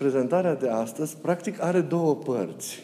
[0.00, 2.78] prezentarea de astăzi, practic, are două părți.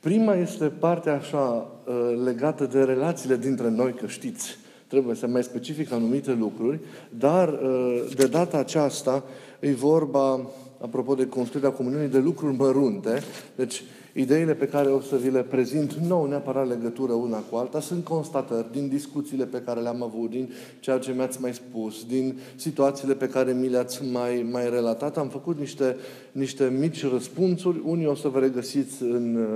[0.00, 5.42] Prima este partea așa uh, legată de relațiile dintre noi, că știți, trebuie să mai
[5.42, 6.78] specific anumite lucruri,
[7.18, 9.24] dar uh, de data aceasta
[9.60, 10.40] e vorba,
[10.80, 13.22] apropo de construirea comuniunii, de lucruri mărunte.
[13.54, 13.82] Deci,
[14.18, 17.80] Ideile pe care o să vi le prezint nu au neapărat legătură una cu alta,
[17.80, 22.38] sunt constatări din discuțiile pe care le-am avut, din ceea ce mi-ați mai spus, din
[22.54, 25.16] situațiile pe care mi le-ați mai, mai relatat.
[25.16, 25.96] Am făcut niște,
[26.32, 29.46] niște mici răspunsuri, unii o să vă regăsiți în,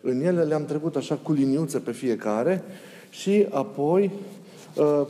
[0.00, 2.62] în ele, le-am trecut așa cu liniuțe pe fiecare.
[3.10, 4.39] Și apoi Uh,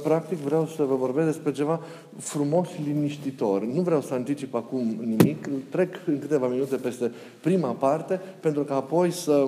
[0.03, 1.81] practic vreau să vă vorbesc despre ceva
[2.17, 3.63] frumos și liniștitor.
[3.63, 8.73] Nu vreau să anticip acum nimic, trec în câteva minute peste prima parte, pentru că
[8.73, 9.47] apoi să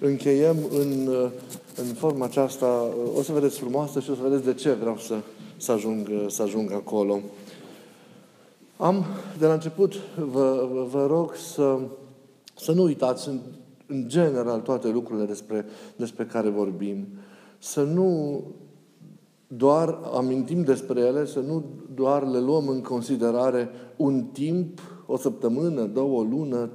[0.00, 1.30] încheiem în, uh,
[1.76, 4.96] în forma aceasta, uh, o să vedeți frumoasă și o să vedeți de ce vreau
[4.96, 5.14] să,
[5.56, 7.20] să, ajung, să ajung acolo.
[8.76, 9.04] Am,
[9.38, 11.78] de la început, vă, vă, vă rog să,
[12.56, 13.38] să nu uitați în,
[13.86, 17.06] în general toate lucrurile despre, despre care vorbim.
[17.58, 18.40] Să nu
[19.46, 25.82] doar amintim despre ele, să nu doar le luăm în considerare un timp, o săptămână,
[25.82, 26.70] două, o lună,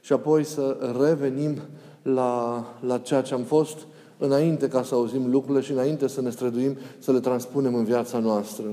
[0.00, 1.56] și apoi să revenim
[2.02, 3.76] la, la ceea ce am fost
[4.18, 8.18] înainte ca să auzim lucrurile și înainte să ne străduim să le transpunem în viața
[8.18, 8.64] noastră.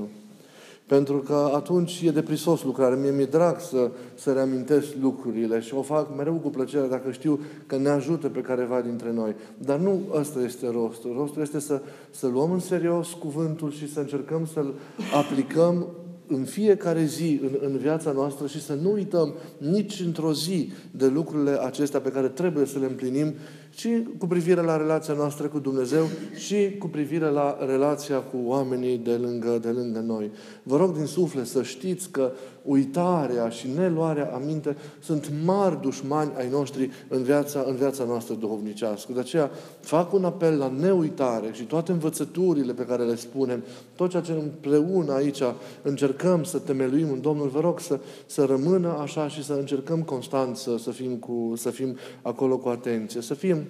[0.86, 2.96] Pentru că atunci e deprisos lucrarea.
[2.96, 7.40] Mie mi-e drag să, să reamintesc lucrurile și o fac mereu cu plăcere dacă știu
[7.66, 9.34] că ne ajută pe careva dintre noi.
[9.58, 11.14] Dar nu ăsta este rostul.
[11.18, 14.74] Rostul este să, să luăm în serios cuvântul și să încercăm să-l
[15.14, 15.86] aplicăm
[16.26, 21.06] în fiecare zi în, în viața noastră și să nu uităm nici într-o zi de
[21.06, 23.34] lucrurile acestea pe care trebuie să le împlinim
[23.76, 28.98] și cu privire la relația noastră cu Dumnezeu și cu privire la relația cu oamenii
[28.98, 30.30] de lângă, de lângă noi.
[30.62, 32.32] Vă rog din suflet să știți că
[32.62, 39.12] uitarea și neluarea aminte sunt mari dușmani ai noștri în viața, în viața noastră duhovnicească.
[39.12, 44.10] De aceea fac un apel la neuitare și toate învățăturile pe care le spunem, tot
[44.10, 45.42] ceea ce împreună aici
[45.82, 50.56] încercăm să temeluim în Domnul, vă rog să, să rămână așa și să încercăm constant
[50.56, 53.65] să, să, fim cu, să fim acolo cu atenție, să fim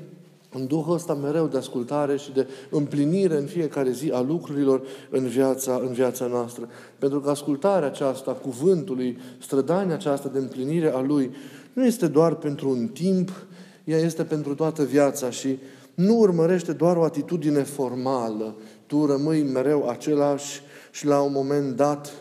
[0.53, 5.27] în Duhul ăsta mereu de ascultare și de împlinire în fiecare zi a lucrurilor în
[5.27, 6.69] viața, în viața noastră.
[6.99, 11.31] Pentru că ascultarea aceasta, cuvântului, strădania aceasta de împlinire a Lui,
[11.73, 13.47] nu este doar pentru un timp,
[13.84, 15.59] ea este pentru toată viața și
[15.95, 18.55] nu urmărește doar o atitudine formală.
[18.87, 22.13] Tu rămâi mereu același și la un moment dat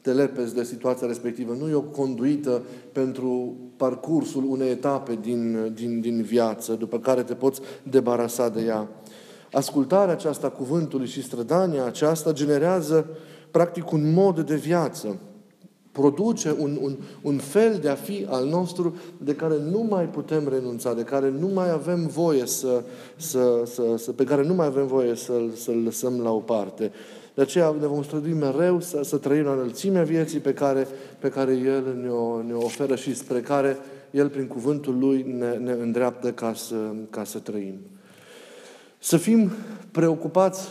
[0.00, 1.56] te lepezi de situația respectivă.
[1.58, 2.62] Nu e o conduită
[2.92, 8.88] pentru parcursul unei etape din, din, din viață, după care te poți debarasa de ea.
[9.52, 13.06] Ascultarea aceasta cuvântului și strădania aceasta generează
[13.50, 15.18] practic un mod de viață.
[15.92, 20.48] Produce un, un, un fel de a fi al nostru de care nu mai putem
[20.48, 22.82] renunța, de care nu mai avem voie să,
[23.16, 26.92] să, să, să pe care nu mai avem voie să-l, să-l lăsăm la o parte.
[27.34, 30.86] De aceea ne vom strădui mereu să, să trăim la înălțimea vieții pe care,
[31.18, 33.76] pe care El ne-o, ne oferă și spre care
[34.10, 36.76] El, prin cuvântul Lui, ne, ne îndreaptă ca să,
[37.10, 37.74] ca să trăim.
[38.98, 39.50] Să fim
[39.90, 40.68] preocupați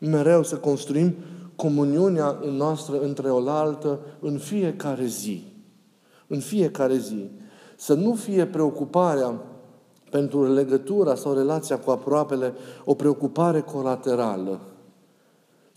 [0.00, 1.14] mereu să construim
[1.56, 5.52] comuniunea noastră între oaltă în fiecare zi.
[6.26, 7.30] În fiecare zi.
[7.76, 9.34] Să nu fie preocuparea
[10.10, 12.52] pentru legătura sau relația cu aproapele
[12.84, 14.60] o preocupare colaterală,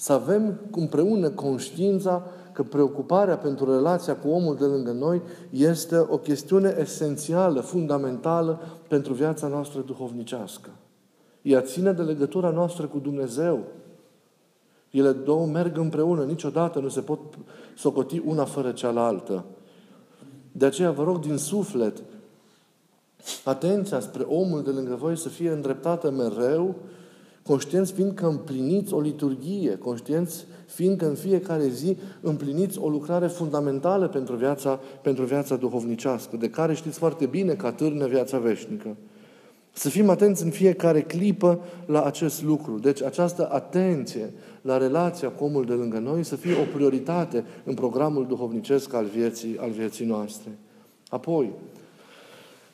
[0.01, 6.17] să avem împreună conștiința că preocuparea pentru relația cu omul de lângă noi este o
[6.17, 10.69] chestiune esențială, fundamentală pentru viața noastră duhovnicească.
[11.41, 13.59] Ea ține de legătura noastră cu Dumnezeu.
[14.89, 17.19] Ele două merg împreună, niciodată nu se pot
[17.77, 19.45] socoti una fără cealaltă.
[20.51, 22.01] De aceea vă rog din suflet,
[23.43, 26.75] atenția spre omul de lângă voi să fie îndreptată mereu
[27.51, 33.27] conștienți fiind că împliniți o liturghie, conștienți fiind că în fiecare zi împliniți o lucrare
[33.27, 38.95] fundamentală pentru viața, pentru viața duhovnicească, de care știți foarte bine că atârnă viața veșnică.
[39.73, 42.79] Să fim atenți în fiecare clipă la acest lucru.
[42.79, 47.73] Deci această atenție la relația cu omul de lângă noi să fie o prioritate în
[47.73, 50.51] programul duhovnicesc al vieții, al vieții noastre.
[51.09, 51.51] Apoi,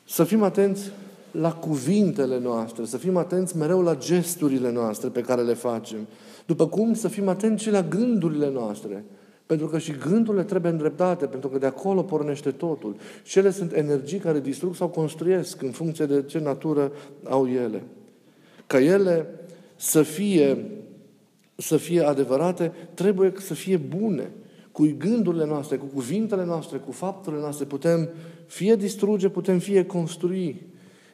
[0.04, 0.90] să fim atenți
[1.30, 5.98] la cuvintele noastre, să fim atenți mereu la gesturile noastre pe care le facem.
[6.46, 9.04] După cum să fim atenți și la gândurile noastre.
[9.46, 12.96] Pentru că și gândurile trebuie îndreptate, pentru că de acolo pornește totul.
[13.22, 16.92] Și ele sunt energii care distrug sau construiesc în funcție de ce natură
[17.24, 17.82] au ele.
[18.66, 19.26] Ca ele
[19.76, 20.64] să fie,
[21.56, 24.30] să fie adevărate, trebuie să fie bune.
[24.72, 28.08] cu gândurile noastre, cu cuvintele noastre, cu faptele noastre, putem
[28.46, 30.67] fie distruge, putem fie construi.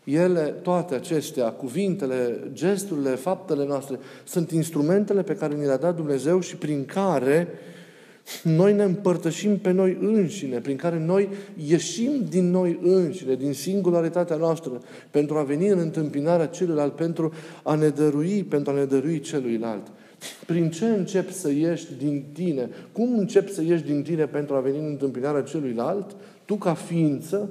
[0.05, 6.41] Ele, toate acestea, cuvintele, gesturile, faptele noastre, sunt instrumentele pe care ni le-a dat Dumnezeu
[6.41, 7.49] și prin care
[8.43, 11.29] noi ne împărtășim pe noi înșine, prin care noi
[11.67, 14.81] ieșim din noi înșine, din singularitatea noastră,
[15.11, 19.87] pentru a veni în întâmpinarea celuilalt, pentru a ne dărui, pentru a ne dărui celuilalt.
[20.47, 22.69] Prin ce începi să ieși din tine?
[22.93, 26.17] Cum începi să ieși din tine pentru a veni în întâmpinarea celuilalt?
[26.45, 27.51] Tu ca ființă,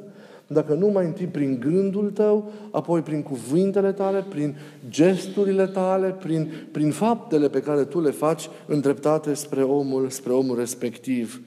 [0.53, 4.55] dacă nu mai întâi prin gândul tău, apoi prin cuvintele tale, prin
[4.89, 10.57] gesturile tale, prin, prin faptele pe care tu le faci îndreptate spre omul, spre omul
[10.57, 11.41] respectiv.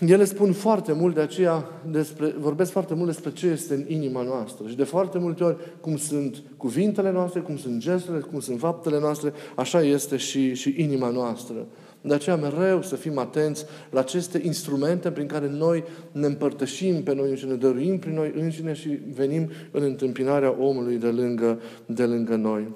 [0.00, 4.22] Ele spun foarte mult de aceea, despre, vorbesc foarte mult despre ce este în inima
[4.22, 4.68] noastră.
[4.68, 8.98] Și de foarte multe ori, cum sunt cuvintele noastre, cum sunt gesturile, cum sunt faptele
[8.98, 11.66] noastre, așa este și, și inima noastră.
[12.00, 17.14] De aceea mereu să fim atenți la aceste instrumente prin care noi ne împărtășim pe
[17.14, 22.36] noi înșine, dăruim prin noi înșine și venim în întâmpinarea omului de lângă, de lângă
[22.36, 22.68] noi.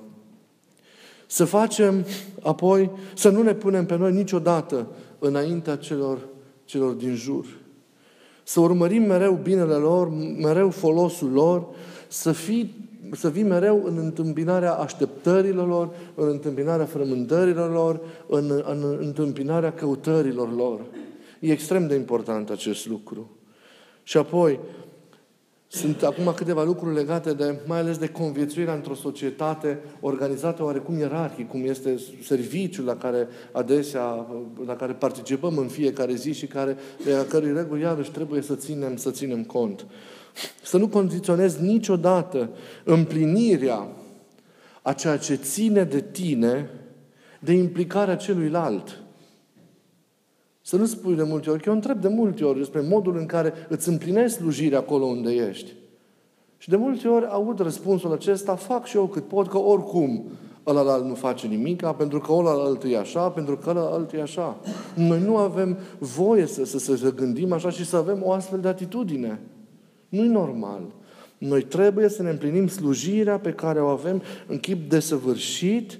[1.26, 2.04] Să facem
[2.42, 4.86] apoi, să nu ne punem pe noi niciodată
[5.18, 6.18] înaintea celor,
[6.74, 7.46] celor din jur.
[8.42, 11.66] Să urmărim mereu binele lor, mereu folosul lor,
[12.08, 12.82] să fii
[13.12, 20.54] să vii mereu în întâmpinarea așteptărilor lor, în întâmpinarea frământărilor lor, în, în întâmpinarea căutărilor
[20.54, 20.80] lor.
[21.40, 23.30] E extrem de important acest lucru.
[24.02, 24.60] Și apoi,
[25.74, 31.48] sunt acum câteva lucruri legate de, mai ales de conviețuirea într-o societate organizată oarecum ierarhic,
[31.48, 34.26] cum este serviciul la care adesea,
[34.66, 38.54] la care participăm în fiecare zi și care, de a cărui reguli iarăși trebuie să
[38.54, 39.86] ținem, să ținem cont.
[40.62, 42.50] Să nu condiționezi niciodată
[42.84, 43.88] împlinirea
[44.82, 46.70] a ceea ce ține de tine
[47.40, 49.03] de implicarea celuilalt.
[50.66, 53.26] Să nu spui de multe ori, că eu întreb de multe ori despre modul în
[53.26, 55.72] care îți împlinești slujirea acolo unde ești.
[56.58, 60.24] Și de multe ori aud răspunsul acesta, fac și eu cât pot, că oricum
[60.66, 64.22] ăla nu face nimic, pentru că ăla altul e așa, pentru că ăla altul e
[64.22, 64.60] așa.
[64.94, 68.60] Noi nu avem voie să, să, să, să gândim așa și să avem o astfel
[68.60, 69.40] de atitudine.
[70.08, 70.82] Nu-i normal.
[71.38, 75.98] Noi trebuie să ne împlinim slujirea pe care o avem în chip desăvârșit,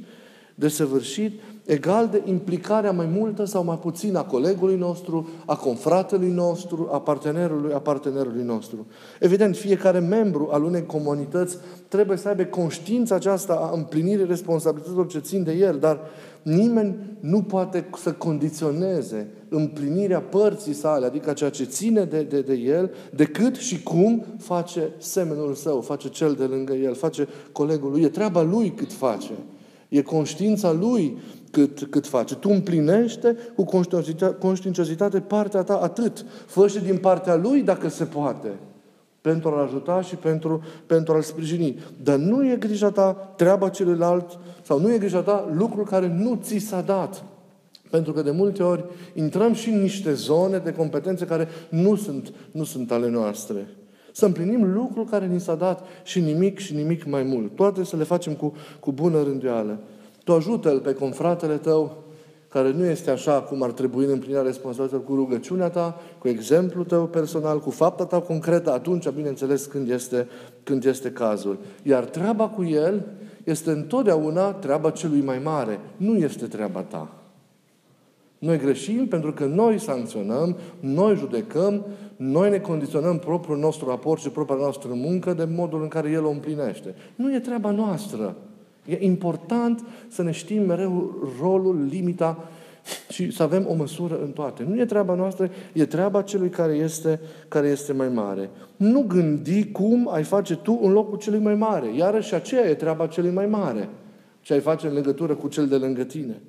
[0.55, 6.89] desăvârșit, egal de implicarea mai multă sau mai puțin a colegului nostru, a confratelui nostru,
[6.93, 8.87] a partenerului, a partenerului nostru.
[9.21, 11.59] Evident, fiecare membru al unei comunități
[11.89, 16.01] trebuie să aibă conștiința aceasta a împlinirii responsabilităților ce țin de el, dar
[16.43, 22.55] nimeni nu poate să condiționeze împlinirea părții sale, adică ceea ce ține de, de, de
[22.55, 28.03] el, decât și cum face semenul său, face cel de lângă el, face colegul lui.
[28.03, 29.33] E treaba lui cât face.
[29.89, 31.19] E conștiința lui
[31.55, 32.35] cât, cât face.
[32.35, 33.65] Tu împlinește cu
[34.39, 36.25] conștiinciozitate partea ta atât.
[36.47, 38.49] Fă și din partea lui dacă se poate
[39.21, 41.79] pentru a-l ajuta și pentru, pentru a-l sprijini.
[42.03, 46.39] Dar nu e grija ta treaba celuilalt sau nu e grija ta lucrul care nu
[46.43, 47.25] ți s-a dat.
[47.91, 48.85] Pentru că de multe ori
[49.15, 53.67] intrăm și în niște zone de competențe care nu sunt, nu sunt ale noastre.
[54.13, 57.57] Să împlinim lucrul care ni s-a dat și nimic și nimic mai mult.
[57.57, 59.79] Toate să le facem cu, cu bună rânduială.
[60.25, 62.05] Tu ajută-l pe confratele tău
[62.55, 66.85] care nu este așa cum ar trebui în împlinirea responsabilității cu rugăciunea ta, cu exemplul
[66.85, 70.29] tău personal, cu fapta ta concretă, atunci, bineînțeles, când este,
[70.63, 71.59] când este cazul.
[71.83, 73.07] Iar treaba cu el
[73.45, 77.09] este întotdeauna treaba celui mai mare, nu este treaba ta.
[78.39, 81.85] Noi greșim pentru că noi sancționăm, noi judecăm,
[82.17, 86.25] noi ne condiționăm propriul nostru raport și propria noastră muncă de modul în care El
[86.25, 86.95] o împlinește.
[87.15, 88.37] Nu e treaba noastră.
[88.87, 92.49] E important să ne știm mereu rolul, limita
[93.09, 94.65] și să avem o măsură în toate.
[94.69, 98.51] Nu e treaba noastră, e treaba celui care este, care este mai mare.
[98.77, 101.97] Nu gândi cum ai face tu în locul celui mai mare.
[101.97, 103.89] Iarăși aceea e treaba celui mai mare.
[104.41, 106.41] Ce ai face în legătură cu cel de lângă tine.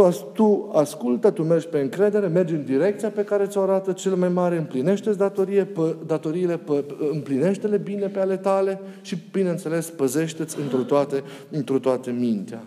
[0.00, 4.14] Tu, tu ascultă, tu mergi pe încredere, mergi în direcția pe care ți-o arată cel
[4.14, 10.60] mai mare, împlinește datorie, pă, datoriile, pă, împlinește-le bine pe ale tale și, bineînțeles, păzește-ți
[10.60, 12.62] într toate, într toate mintea.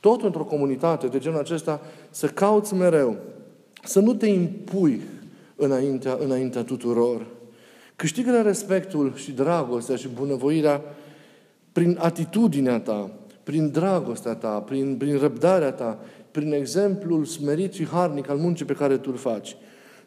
[0.00, 3.16] Tot într-o comunitate de genul acesta să cauți mereu,
[3.84, 5.00] să nu te impui
[5.56, 7.26] înaintea, înaintea tuturor.
[7.96, 10.80] Câștigă respectul și dragostea și bunăvoirea
[11.72, 13.10] prin atitudinea ta,
[13.42, 15.98] prin dragostea ta, prin, prin răbdarea ta,
[16.32, 19.56] prin exemplul smerit și harnic al muncii pe care tu îl faci.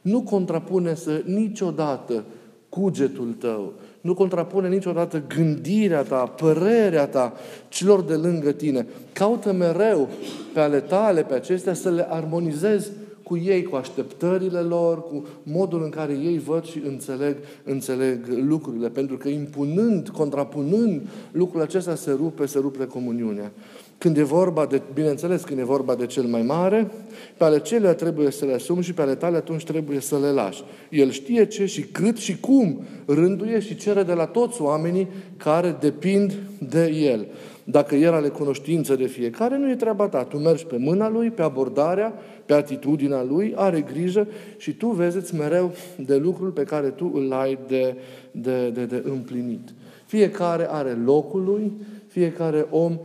[0.01, 2.23] Nu contrapune să niciodată
[2.69, 7.33] cugetul tău, nu contrapune niciodată gândirea ta, părerea ta
[7.67, 8.87] celor de lângă tine.
[9.13, 10.09] Caută mereu
[10.53, 12.91] pe ale tale, pe acestea, să le armonizezi
[13.23, 18.89] cu ei, cu așteptările lor, cu modul în care ei văd și înțeleg, înțeleg lucrurile.
[18.89, 23.51] Pentru că impunând, contrapunând lucrul acesta se rupe, se rupe comuniunea.
[23.97, 26.91] Când e vorba de, bineînțeles, când e vorba de cel mai mare,
[27.37, 30.29] pe ale celea trebuie să le asumi și pe ale tale atunci trebuie să le
[30.29, 30.63] lași.
[30.89, 35.75] El știe ce și cât și cum rânduie și cere de la toți oamenii care
[35.79, 36.37] depind
[36.69, 37.27] de el.
[37.63, 40.23] Dacă el are cunoștință de fiecare, nu e treaba ta.
[40.23, 42.13] Tu mergi pe mâna lui, pe abordarea,
[42.45, 47.33] pe atitudinea lui, are grijă și tu vezi mereu de lucrul pe care tu îl
[47.33, 47.95] ai de,
[48.31, 49.73] de, de, de împlinit.
[50.05, 51.71] Fiecare are locul lui,
[52.07, 52.99] fiecare om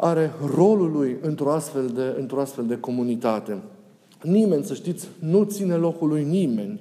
[0.00, 3.58] are rolul lui într-o astfel de, într-o astfel de comunitate.
[4.22, 6.80] Nimeni, să știți, nu ține locul lui nimeni.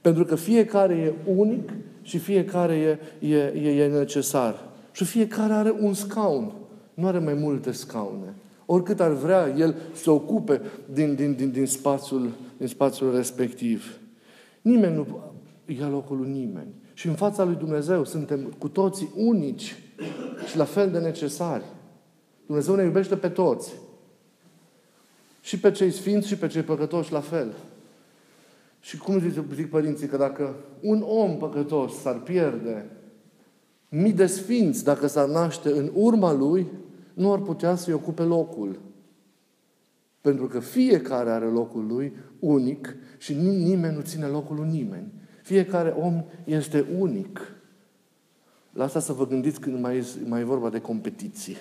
[0.00, 1.70] Pentru că fiecare e unic
[2.02, 4.68] și fiecare e, e, e, e necesar.
[4.92, 6.52] Și fiecare are un scaun.
[6.94, 8.34] Nu are mai multe scaune.
[8.66, 10.60] Oricât ar vrea el să ocupe
[10.92, 13.98] din, din, din, din, spațiul, din spațiul respectiv.
[14.62, 15.06] Nimeni nu
[15.78, 16.74] ia locul lui nimeni.
[16.94, 19.76] Și în fața lui Dumnezeu suntem cu toții unici
[20.50, 21.64] și la fel de necesari.
[22.46, 23.72] Dumnezeu ne iubește pe toți.
[25.40, 27.54] Și pe cei sfinți și pe cei păcătoși la fel.
[28.80, 32.90] Și cum zic, zic părinții că dacă un om păcătos s-ar pierde,
[33.88, 36.66] mii de sfinți, dacă s-ar naște în urma lui,
[37.14, 38.80] nu ar putea să-i ocupe locul.
[40.20, 45.12] Pentru că fiecare are locul lui unic și nimeni nu ține locul lui nimeni.
[45.42, 47.40] Fiecare om este unic.
[48.72, 51.56] La asta să vă gândiți când mai, mai e vorba de competiție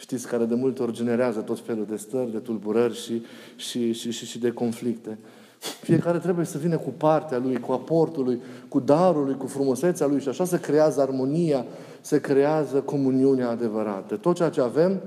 [0.00, 3.22] știți, care de multe ori generează tot felul de stări, de tulburări și,
[3.56, 5.18] și, și, și, și de conflicte.
[5.58, 10.06] Fiecare trebuie să vină cu partea lui, cu aportul lui, cu darul lui, cu frumusețea
[10.06, 11.64] lui și așa se creează armonia,
[12.00, 14.16] se creează comuniunea adevărată.
[14.16, 15.00] Tot ceea ce avem,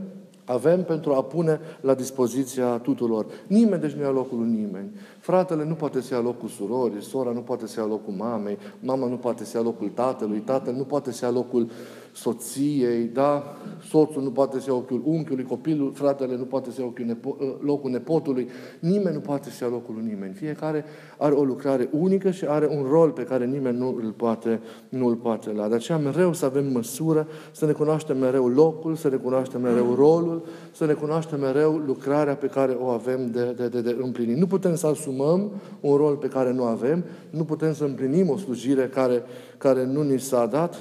[0.45, 3.25] avem pentru a pune la dispoziția tuturor.
[3.47, 4.91] Nimeni deci nu ia locul lui nimeni.
[5.19, 9.07] Fratele nu poate să ia locul surorii, sora nu poate să ia locul mamei, mama
[9.07, 11.69] nu poate să ia locul tatălui, tatăl nu poate să ia locul
[12.13, 13.58] soției, da?
[13.89, 17.41] Soțul nu poate să ia ochiul unchiului, copilul, fratele nu poate să ia ochiul nepo-
[17.41, 20.34] ă, locul nepotului, nimeni nu poate să ia locul lui nimeni.
[20.34, 20.86] Fiecare
[21.17, 25.08] are o lucrare unică și are un rol pe care nimeni nu îl poate, nu
[25.08, 25.67] îl poate la.
[25.67, 29.93] De aceea mereu să avem măsură, să ne cunoaștem mereu locul, să ne cunoaștem mereu
[29.96, 34.38] rolul, să ne cunoaștem mereu lucrarea pe care o avem de, de, de, de împlinit.
[34.38, 38.38] Nu putem să asumăm un rol pe care nu avem, nu putem să împlinim o
[38.38, 39.24] slujire care,
[39.58, 40.75] care nu ni s-a dat,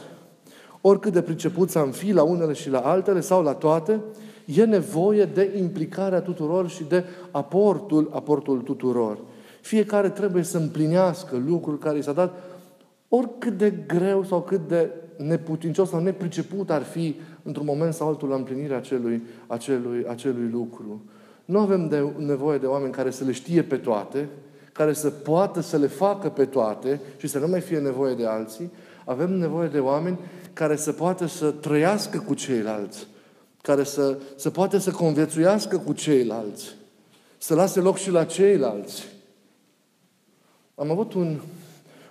[0.83, 4.01] oricât de priceput am fi la unele și la altele sau la toate,
[4.45, 9.19] e nevoie de implicarea tuturor și de aportul, aportul tuturor.
[9.61, 12.43] Fiecare trebuie să împlinească lucrul care i s-a dat,
[13.09, 18.29] oricât de greu sau cât de neputincios sau nepriceput ar fi într-un moment sau altul
[18.29, 21.03] la împlinirea acelui, acelui, acelui lucru.
[21.45, 24.29] Nu avem de, nevoie de oameni care să le știe pe toate,
[24.73, 28.27] care să poată să le facă pe toate și să nu mai fie nevoie de
[28.27, 28.71] alții.
[29.05, 30.19] Avem nevoie de oameni
[30.53, 33.07] care să poată să trăiască cu ceilalți,
[33.63, 36.75] care să, să poată să conviețuiască cu ceilalți,
[37.39, 39.05] să lase loc și la ceilalți.
[40.75, 41.41] Am avut un,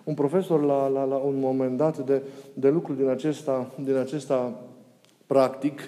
[0.03, 2.21] un profesor la, la, la un moment dat de,
[2.53, 4.59] de lucru din acesta, din acesta
[5.27, 5.81] practic,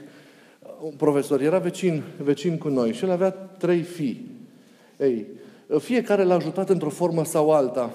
[0.82, 4.32] un profesor, era vecin, vecin cu noi și el avea trei fii.
[5.00, 5.28] Ei,
[5.80, 7.92] fiecare l-a ajutat într-o formă sau alta.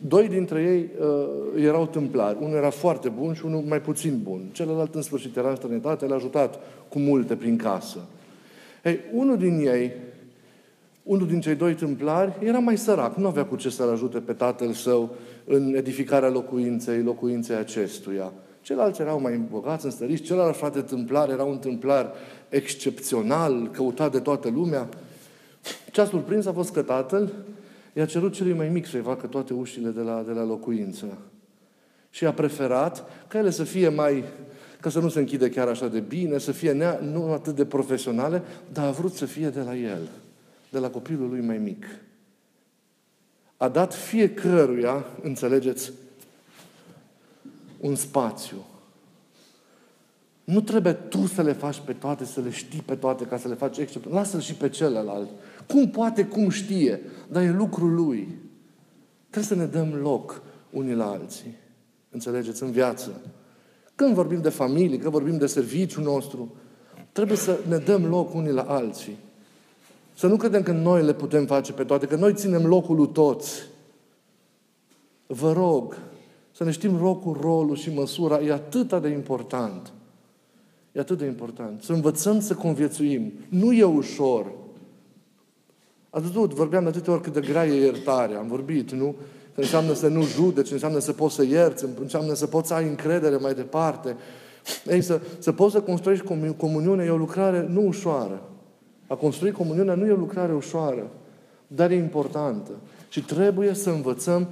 [0.00, 2.38] Doi dintre ei uh, erau tâmplari.
[2.40, 4.40] Unul era foarte bun și unul mai puțin bun.
[4.52, 7.98] Celălalt, în sfârșit, era în străinătate, l-a ajutat cu multe prin casă.
[8.84, 9.92] Ei, unul din ei,
[11.02, 13.16] unul din cei doi tâmplari, era mai sărac.
[13.16, 15.14] Nu avea cu ce să-l ajute pe tatăl său
[15.44, 18.32] în edificarea locuinței, locuinței acestuia.
[18.60, 20.22] Ceilalți erau mai bogați, înstăriți.
[20.22, 22.12] Celălalt frate tâmplar era un tâmplar
[22.48, 24.88] excepțional, căutat de toată lumea.
[25.92, 27.32] Ce a surprins a fost că tatăl
[27.94, 31.18] i-a cerut celui mai mic să-i facă toate ușile de la, de la locuință.
[32.10, 34.24] Și a preferat ca ele să fie mai,
[34.80, 37.64] ca să nu se închide chiar așa de bine, să fie nea, nu atât de
[37.64, 40.08] profesionale, dar a vrut să fie de la el,
[40.70, 41.86] de la copilul lui mai mic.
[43.56, 45.92] A dat fiecăruia, înțelegeți,
[47.80, 48.56] un spațiu.
[50.44, 53.48] Nu trebuie tu să le faci pe toate, să le știi pe toate, ca să
[53.48, 54.18] le faci excepțional.
[54.18, 55.28] Lasă-l și pe celălalt.
[55.68, 58.38] Cum poate, cum știe, dar e lucrul lui.
[59.30, 61.54] Trebuie să ne dăm loc unii la alții.
[62.10, 62.62] Înțelegeți?
[62.62, 63.20] În viață.
[63.94, 66.54] Când vorbim de familie, când vorbim de serviciul nostru,
[67.12, 69.16] trebuie să ne dăm loc unii la alții.
[70.16, 73.08] Să nu credem că noi le putem face pe toate, că noi ținem locul lui
[73.08, 73.62] toți.
[75.26, 75.96] Vă rog
[76.52, 78.40] să ne știm locul, rolul și măsura.
[78.40, 79.92] E atât de important.
[80.92, 81.82] E atât de important.
[81.82, 83.32] Să învățăm să conviețuim.
[83.48, 84.52] Nu e ușor.
[86.14, 88.38] Ați văzut, vorbeam de atâtea ori cât de grea e iertarea.
[88.38, 89.14] Am vorbit, nu?
[89.54, 92.88] Că înseamnă să nu judeci, înseamnă să poți să ierți, înseamnă să poți să ai
[92.88, 94.16] încredere mai departe.
[94.86, 98.42] Ei, să, să poți să construiești comuniune e o lucrare nu ușoară.
[99.06, 101.10] A construi comuniunea nu e o lucrare ușoară,
[101.66, 102.70] dar e importantă.
[103.08, 104.48] Și trebuie să învățăm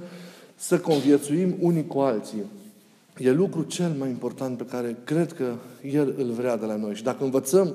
[0.55, 2.43] să conviețuim unii cu alții.
[3.17, 5.45] E lucru cel mai important pe care cred că
[5.91, 6.95] El îl vrea de la noi.
[6.95, 7.73] Și dacă învățăm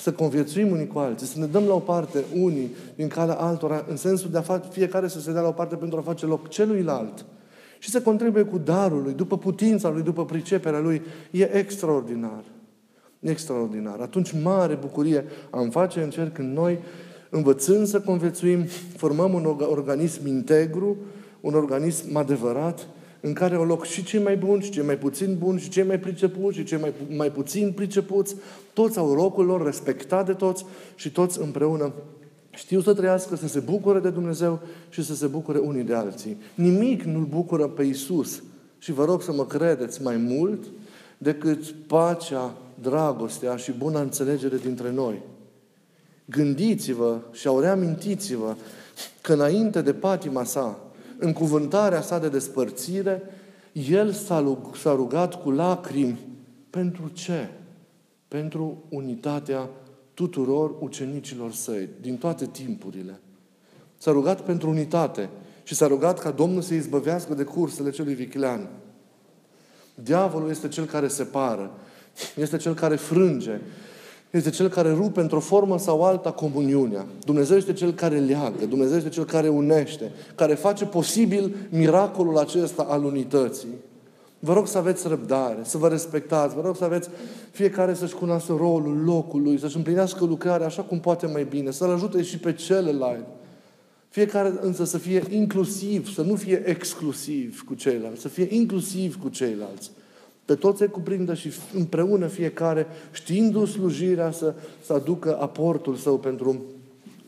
[0.00, 3.84] să conviețuim unii cu alții, să ne dăm la o parte unii din calea altora,
[3.88, 6.26] în sensul de a face fiecare să se dea la o parte pentru a face
[6.26, 7.24] loc celuilalt
[7.78, 12.44] și să contribuie cu darul lui, după putința lui, după priceperea lui, e extraordinar.
[13.20, 14.00] Extraordinar.
[14.00, 16.78] Atunci mare bucurie am face în cer când noi,
[17.30, 18.64] învățând să conviețuim,
[18.96, 20.96] formăm un organism integru,
[21.40, 22.86] un organism adevărat,
[23.20, 25.84] în care au loc și cei mai buni, și cei mai puțin buni, și cei
[25.84, 28.36] mai pricepuți, și cei mai, mai puțin pricepuți.
[28.72, 31.92] Toți au locul lor respectat de toți și toți împreună
[32.50, 34.60] știu să trăiască, să se bucure de Dumnezeu
[34.90, 36.36] și să se bucure unii de alții.
[36.54, 38.42] Nimic nu-L bucură pe Isus.
[38.78, 40.64] Și vă rog să mă credeți mai mult
[41.18, 45.22] decât pacea, dragostea și buna înțelegere dintre noi.
[46.24, 48.56] Gândiți-vă și au reamintiți-vă
[49.20, 50.78] că înainte de patima sa,
[51.18, 53.22] în cuvântarea sa de despărțire,
[53.72, 56.18] el s-a rugat cu lacrimi.
[56.70, 57.48] Pentru ce?
[58.28, 59.68] Pentru unitatea
[60.14, 63.20] tuturor ucenicilor săi, din toate timpurile.
[63.98, 65.28] S-a rugat pentru unitate
[65.62, 68.68] și s-a rugat ca Domnul să izbăvească de cursele celui vichilean.
[69.94, 71.70] Diavolul este cel care separă,
[72.36, 73.60] este cel care frânge,
[74.30, 77.06] este cel care rupe într-o formă sau alta comuniunea.
[77.24, 82.82] Dumnezeu este cel care leagă, Dumnezeu este cel care unește, care face posibil miracolul acesta
[82.82, 83.68] al unității.
[84.38, 87.08] Vă rog să aveți răbdare, să vă respectați, vă rog să aveți
[87.50, 92.22] fiecare să-și cunoască rolul locului, să-și împlinească lucrarea așa cum poate mai bine, să-l ajute
[92.22, 93.26] și pe celălalt.
[94.08, 99.28] Fiecare însă să fie inclusiv, să nu fie exclusiv cu ceilalți, să fie inclusiv cu
[99.28, 99.90] ceilalți.
[100.48, 106.62] Pe toți se cuprindă și împreună fiecare, știindu slujirea, să, să aducă aportul său pentru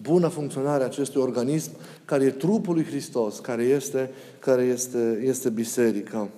[0.03, 1.71] bună funcționare a acestui organism,
[2.05, 6.29] care e trupul lui Hristos, care este, care este, este biserica.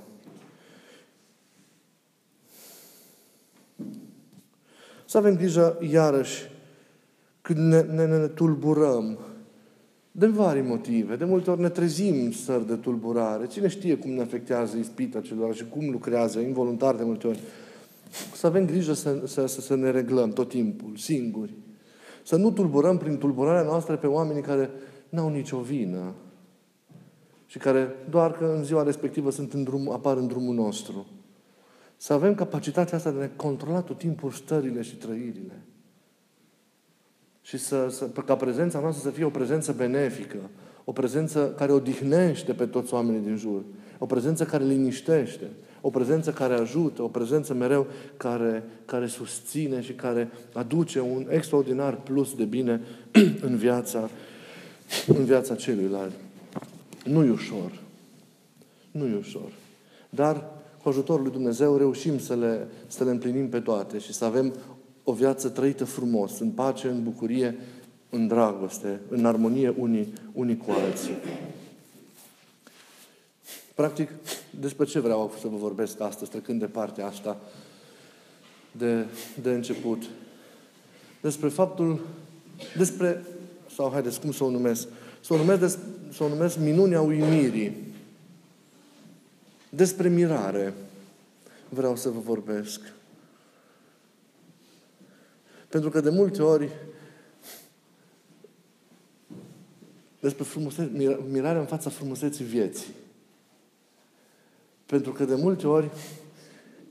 [5.05, 6.51] Să avem grijă, iarăși,
[7.43, 9.19] când ne, ne, ne tulburăm,
[10.13, 11.17] de vari motive.
[11.17, 13.47] De multe ori ne trezim stări de tulburare.
[13.47, 17.41] Cine știe cum ne afectează ispita celor și cum lucrează involuntar de multe ori.
[18.35, 21.55] Să avem grijă să, să, să, să ne reglăm tot timpul, singuri.
[22.23, 24.71] Să nu tulburăm prin tulburarea noastră pe oamenii care
[25.09, 26.15] n-au nicio vină
[27.47, 31.07] și care doar că în ziua respectivă sunt în drum, apar în drumul nostru.
[31.97, 35.63] Să avem capacitatea asta de a ne controla tot timpul stările și trăirile.
[37.43, 40.37] Și să, să, ca prezența noastră să fie o prezență benefică,
[40.85, 43.63] o prezență care odihnește pe toți oamenii din jur,
[43.99, 45.47] o prezență care liniștește,
[45.81, 51.95] o prezență care ajută, o prezență mereu care, care susține și care aduce un extraordinar
[51.95, 52.81] plus de bine
[53.47, 54.11] în viața,
[55.07, 56.13] în viața celuilalt.
[57.05, 57.81] Nu e ușor.
[58.91, 59.53] Nu e ușor.
[60.11, 60.45] Dar
[60.83, 64.55] cu ajutorul lui Dumnezeu reușim să le, să le împlinim pe toate și să avem
[65.05, 67.57] o viață trăită frumos, în pace, în bucurie,
[68.11, 71.15] în dragoste, în armonie unii, unii cu alții.
[73.75, 74.11] Practic,
[74.61, 77.37] despre ce vreau să vă vorbesc astăzi, trecând de partea asta
[78.73, 79.05] de,
[79.43, 80.03] de început?
[81.21, 82.01] Despre faptul,
[82.77, 83.25] despre,
[83.75, 84.89] sau haideți, cum să o numesc?
[85.21, 85.79] Să o numesc,
[86.13, 87.77] să o numesc minunea uimirii.
[89.69, 90.75] Despre mirare
[91.69, 92.81] vreau să vă vorbesc.
[95.73, 96.69] Pentru că de multe ori
[100.21, 100.91] despre frumusețe,
[101.31, 102.93] mirarea în fața frumuseții vieții.
[104.87, 105.91] Pentru că de multe ori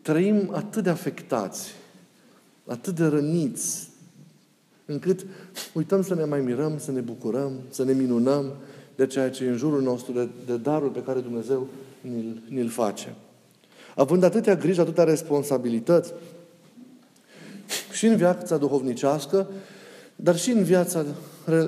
[0.02, 1.72] trăim atât de afectați,
[2.66, 3.90] atât de răniți,
[4.86, 5.26] încât
[5.74, 8.54] uităm să ne mai mirăm, să ne bucurăm, să ne minunăm
[8.96, 11.68] de ceea ce e în jurul nostru, de, de darul pe care Dumnezeu
[12.02, 13.16] ni-l, ni-l face.
[13.96, 16.14] Având atâtea griji, atâtea responsabilități,
[18.02, 19.48] și în viața duhovnicească,
[20.16, 21.06] dar și în viața,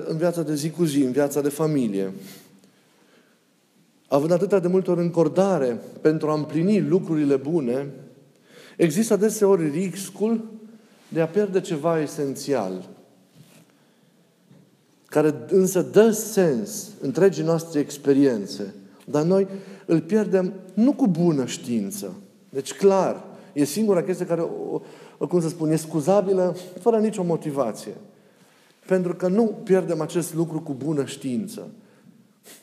[0.08, 2.14] în viața de zi cu zi, în viața de familie.
[4.08, 7.88] Având atâtea de multe ori încordare pentru a împlini lucrurile bune,
[8.78, 10.52] există adeseori riscul
[11.08, 12.90] de a pierde ceva esențial,
[15.06, 18.74] care însă dă sens întregii noastre experiențe.
[19.06, 19.48] Dar noi
[19.86, 22.14] îl pierdem nu cu bună știință.
[22.50, 24.82] Deci, clar, e singura chestie care o,
[25.28, 27.94] cum să spun, e scuzabilă fără nicio motivație.
[28.88, 31.68] Pentru că nu pierdem acest lucru cu bună știință.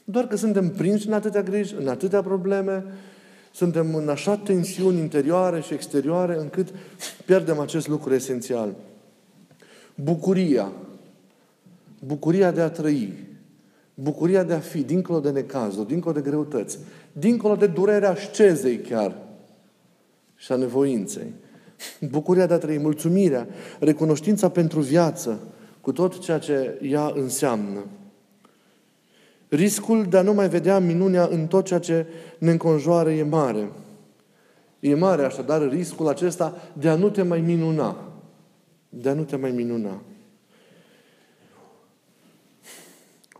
[0.04, 2.84] Doar că suntem prinși în atâtea griji, în atâtea probleme,
[3.52, 6.68] suntem în așa tensiuni interioare și exterioare, încât
[7.24, 8.74] pierdem acest lucru esențial.
[9.94, 10.72] Bucuria.
[12.04, 13.28] Bucuria de a trăi.
[13.94, 16.78] Bucuria de a fi, dincolo de necazuri, dincolo de greutăți,
[17.12, 19.16] dincolo de durerea șcezei chiar
[20.36, 21.32] și a nevoinței.
[22.00, 25.40] Bucuria de a trăi, mulțumirea, recunoștința pentru viață,
[25.80, 27.84] cu tot ceea ce ea înseamnă.
[29.48, 32.06] Riscul de a nu mai vedea minunea în tot ceea ce
[32.38, 33.72] ne înconjoară e mare.
[34.80, 38.12] E mare așadar riscul acesta de a nu te mai minuna.
[38.88, 40.02] De a nu te mai minuna.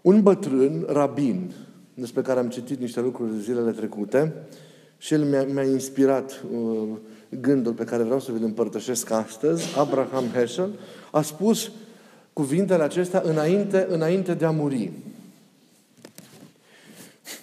[0.03, 1.53] Un bătrân, rabin,
[1.95, 4.33] despre care am citit niște lucruri zilele trecute,
[4.99, 6.89] și el mi-a, mi-a inspirat uh,
[7.31, 10.71] gândul pe care vreau să vi-l împărtășesc astăzi, Abraham Heschel,
[11.11, 11.71] a spus
[12.33, 14.93] cuvintele acestea înainte, înainte de a muri.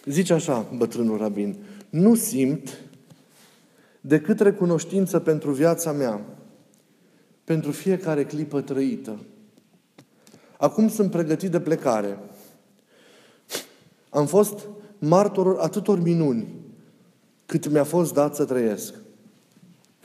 [0.05, 1.55] Zice așa bătrânul rabin,
[1.89, 2.77] nu simt
[4.01, 6.21] decât recunoștință pentru viața mea,
[7.43, 9.19] pentru fiecare clipă trăită.
[10.57, 12.19] Acum sunt pregătit de plecare.
[14.09, 14.67] Am fost
[14.99, 16.47] martorul atâtor minuni
[17.45, 18.93] cât mi-a fost dat să trăiesc.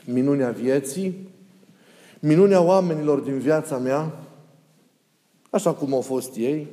[0.05, 1.29] Minunea vieții,
[2.19, 4.19] minunea oamenilor din viața mea,
[5.49, 6.67] așa cum au fost ei,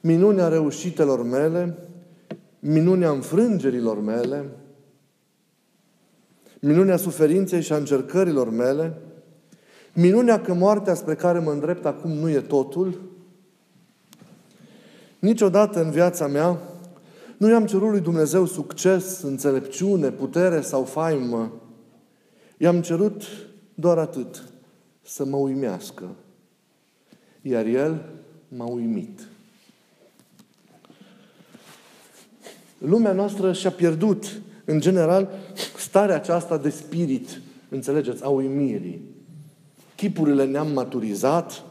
[0.00, 1.78] minunea reușitelor mele,
[2.58, 4.44] minunea înfrângerilor mele,
[6.60, 8.98] minunea suferinței și a încercărilor mele,
[9.92, 13.00] minunea că moartea spre care mă îndrept acum nu e totul,
[15.18, 16.58] niciodată în viața mea
[17.36, 21.52] nu i-am cerut lui Dumnezeu succes, înțelepciune, putere sau faimă.
[22.58, 23.22] I-am cerut
[23.74, 24.44] doar atât,
[25.02, 26.14] să mă uimească.
[27.42, 28.04] Iar El
[28.48, 29.28] m-a uimit.
[32.78, 35.28] Lumea noastră și-a pierdut, în general,
[35.78, 39.00] starea aceasta de spirit, înțelegeți, a uimirii.
[39.96, 41.62] Chipurile ne-am maturizat.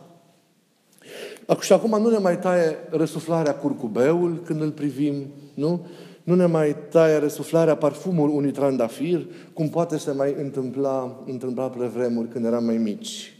[1.60, 5.88] Și acum nu ne mai taie răsuflarea curcubeul când îl privim, nu?
[6.27, 11.85] Nu ne mai taie răsuflarea parfumul unui trandafir, cum poate se mai întâmpla, întâmpla pe
[11.85, 13.37] vremuri când eram mai mici.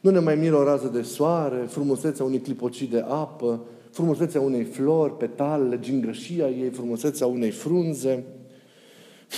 [0.00, 4.64] Nu ne mai miră o rază de soare, frumusețea unui clipocii de apă, frumusețea unei
[4.64, 8.24] flori, petalele, gingășia ei, frumusețea unei frunze.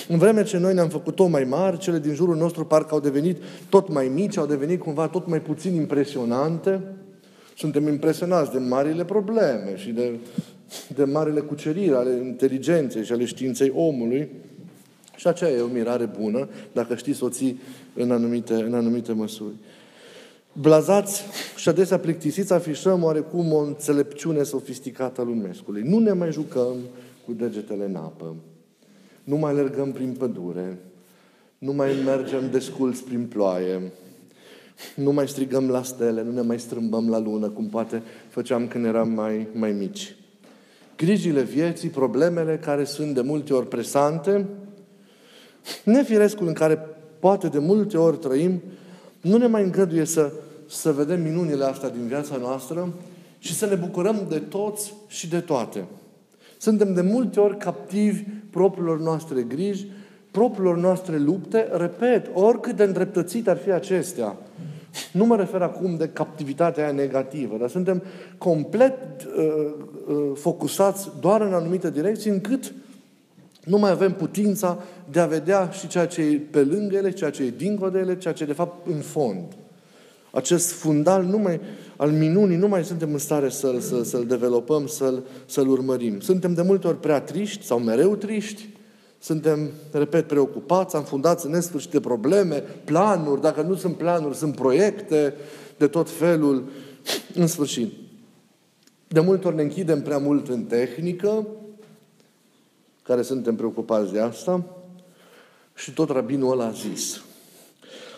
[0.08, 3.00] În vreme ce noi ne-am făcut tot mai mari, cele din jurul nostru parcă au
[3.00, 3.36] devenit
[3.68, 6.82] tot mai mici, au devenit cumva tot mai puțin impresionante.
[7.56, 10.18] Suntem impresionați de marile probleme și de,
[10.94, 14.28] de marile cuceriri ale inteligenței și ale științei omului.
[15.16, 17.60] Și aceea e o mirare bună, dacă știi să o ții
[17.94, 19.54] în anumite, în anumite măsuri.
[20.52, 21.22] Blazați
[21.56, 25.82] și adesea plictisiți afișăm oarecum o înțelepciune sofisticată a lumescului.
[25.82, 26.76] Nu ne mai jucăm
[27.24, 28.34] cu degetele în apă.
[29.24, 30.78] Nu mai alergăm prin pădure.
[31.58, 33.92] Nu mai mergem desculți prin ploaie.
[34.96, 38.84] Nu mai strigăm la stele, nu ne mai strâmbăm la lună, cum poate făceam când
[38.84, 40.16] eram mai, mai mici.
[41.04, 44.46] Grijile vieții, problemele care sunt de multe ori presante,
[45.84, 46.78] nefirescul în care
[47.18, 48.62] poate de multe ori trăim,
[49.20, 50.32] nu ne mai îngăduie să,
[50.68, 52.92] să vedem minunile astea din viața noastră
[53.38, 55.84] și să ne bucurăm de toți și de toate.
[56.58, 59.86] Suntem de multe ori captivi propriilor noastre griji,
[60.30, 64.36] propriilor noastre lupte, repet, oricât de îndreptățite ar fi acestea.
[65.12, 68.02] Nu mă refer acum de captivitatea aia negativă, dar suntem
[68.38, 69.72] complet uh,
[70.06, 72.72] uh, focusați doar în anumite direcții, încât
[73.64, 77.30] nu mai avem putința de a vedea și ceea ce e pe lângă ele, ceea
[77.30, 79.44] ce e dincolo de ele, ceea ce e de fapt în fond.
[80.30, 81.60] Acest fundal nu mai,
[81.96, 86.20] al minunii nu mai suntem în stare să-l, să, să-l developăm, să-l, să-l urmărim.
[86.20, 88.68] Suntem de multe ori prea triști sau mereu triști,
[89.22, 95.34] suntem, repet, preocupați, am fundat în nesfârșite probleme, planuri, dacă nu sunt planuri, sunt proiecte
[95.76, 96.70] de tot felul,
[97.34, 97.92] în sfârșit.
[99.08, 101.46] De multe ori ne închidem prea mult în tehnică,
[103.02, 104.64] care suntem preocupați de asta,
[105.74, 107.22] și tot rabinul ăla a zis.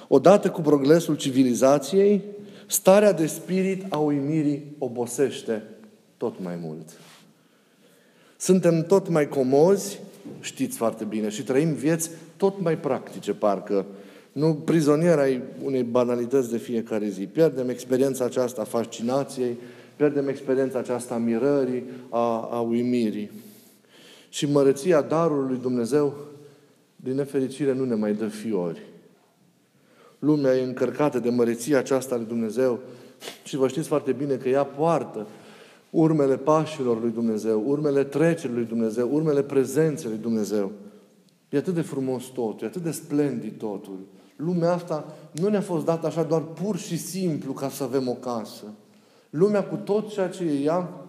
[0.09, 2.23] Odată cu progresul civilizației,
[2.67, 5.63] starea de spirit a uimirii obosește
[6.17, 6.89] tot mai mult.
[8.37, 9.99] Suntem tot mai comozi,
[10.41, 13.87] știți foarte bine, și trăim vieți tot mai practice, parcă.
[14.33, 17.27] Nu prizonier ai unei banalități de fiecare zi.
[17.27, 19.57] Pierdem experiența aceasta a fascinației,
[19.97, 23.31] pierdem experiența aceasta a mirării, a, a uimirii.
[24.29, 26.15] Și măreția darului lui Dumnezeu,
[26.97, 28.83] din nefericire, nu ne mai dă fiori.
[30.19, 32.81] Lumea e încărcată de măreția aceasta lui Dumnezeu,
[33.45, 35.27] Și vă știți foarte bine că ea poartă
[35.95, 40.73] urmele pașilor lui Dumnezeu, urmele trecerii lui Dumnezeu, urmele prezenței lui Dumnezeu.
[41.49, 43.99] E atât de frumos totul, e atât de splendid totul.
[44.37, 48.13] Lumea asta nu ne-a fost dată așa doar pur și simplu ca să avem o
[48.13, 48.65] casă.
[49.31, 51.07] Lumea cu tot ceea ce e ea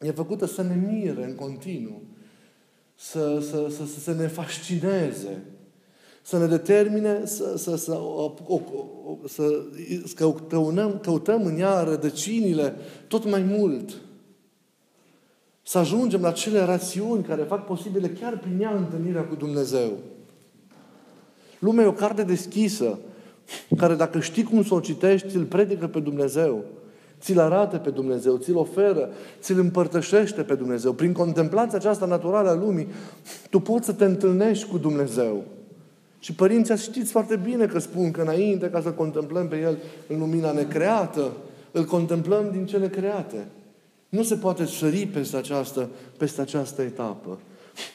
[0.00, 2.02] e făcută să ne mire în continuu,
[2.94, 5.42] să, să, să, să, să ne fascineze,
[6.22, 8.60] să ne determine să, să, să, o, o,
[9.26, 9.42] să,
[10.04, 12.74] să căutăm, căutăm în ea rădăcinile
[13.08, 14.02] tot mai mult.
[15.68, 19.92] Să ajungem la cele rațiuni care fac posibile chiar prin ea întâlnirea cu Dumnezeu.
[21.58, 22.98] Lumea e o carte deschisă,
[23.76, 26.64] care dacă știi cum să o citești, îl predică pe Dumnezeu.
[27.20, 29.08] Ți-l arată pe Dumnezeu, ți-l oferă,
[29.40, 30.92] ți-l împărtășește pe Dumnezeu.
[30.92, 32.88] Prin contemplația aceasta naturală a lumii,
[33.50, 35.44] tu poți să te întâlnești cu Dumnezeu.
[36.18, 40.18] Și părinții știți foarte bine că spun că înainte ca să contemplăm pe El în
[40.18, 41.32] lumina necreată,
[41.72, 43.46] îl contemplăm din cele create.
[44.08, 47.38] Nu se poate sări peste această, peste această etapă.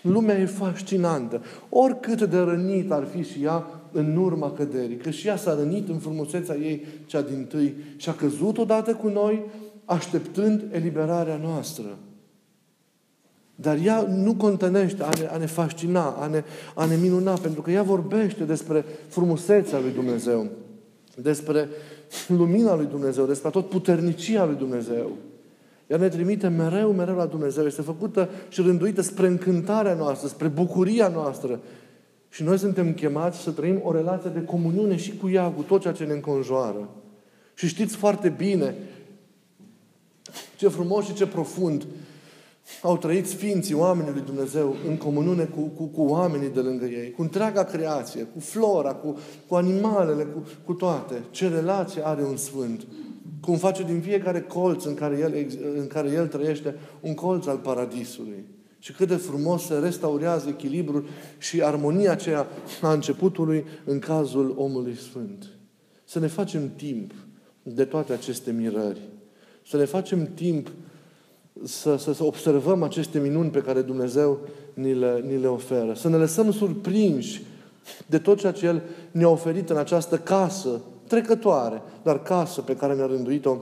[0.01, 1.41] Lumea e fascinantă.
[1.69, 5.89] Oricât de rănit ar fi și ea în urma căderii, că și ea s-a rănit
[5.89, 9.41] în frumusețea ei cea din tâi și a căzut odată cu noi,
[9.85, 11.97] așteptând eliberarea noastră.
[13.55, 16.43] Dar ea nu contenește a ne, a ne fascina, a ne,
[16.75, 20.47] a ne minuna, pentru că ea vorbește despre frumusețea lui Dumnezeu,
[21.15, 21.69] despre
[22.27, 25.11] lumina lui Dumnezeu, despre tot puternicia lui Dumnezeu.
[25.87, 27.65] Ea ne trimite mereu, mereu la Dumnezeu.
[27.65, 31.59] Este făcută și rânduită spre încântarea noastră, spre bucuria noastră.
[32.29, 35.81] Și noi suntem chemați să trăim o relație de comuniune și cu ea, cu tot
[35.81, 36.89] ceea ce ne înconjoară.
[37.53, 38.75] Și știți foarte bine
[40.55, 41.85] ce frumos și ce profund
[42.81, 47.11] au trăit Sfinții, oamenii lui Dumnezeu, în comuniune cu, cu, cu oamenii de lângă ei,
[47.11, 49.17] cu întreaga creație, cu flora, cu,
[49.47, 51.21] cu animalele, cu, cu toate.
[51.31, 52.85] Ce relație are un Sfânt
[53.45, 57.57] cum face din fiecare colț în care, el, în care el trăiește un colț al
[57.57, 58.45] paradisului.
[58.79, 61.05] Și cât de frumos se restaurează echilibrul
[61.37, 62.47] și armonia aceea
[62.81, 65.45] a începutului în cazul omului sfânt.
[66.03, 67.13] Să ne facem timp
[67.63, 69.01] de toate aceste mirări.
[69.67, 70.71] Să ne facem timp
[71.63, 74.39] să, să, să observăm aceste minuni pe care Dumnezeu
[74.73, 75.93] ni le, ni le oferă.
[75.93, 77.43] Să ne lăsăm surprinși
[78.05, 82.95] de tot ceea ce El ne-a oferit în această casă trecătoare, dar casă pe care
[82.95, 83.57] ne-a rânduit-o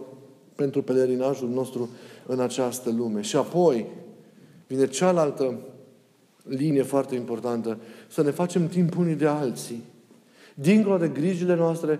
[0.55, 1.89] pentru pelerinajul nostru
[2.25, 3.21] în această lume.
[3.21, 3.85] Și apoi
[4.67, 5.59] vine cealaltă
[6.43, 7.77] linie foarte importantă,
[8.07, 9.83] să ne facem timp unii de alții.
[10.55, 11.99] Dincolo de grijile noastre,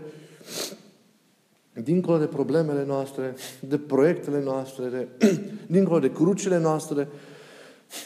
[1.74, 5.08] dincolo de problemele noastre, de proiectele noastre, de,
[5.76, 7.08] dincolo de crucile noastre,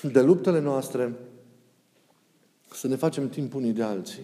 [0.01, 1.13] de luptele noastre,
[2.71, 4.23] să ne facem timp unii de alții.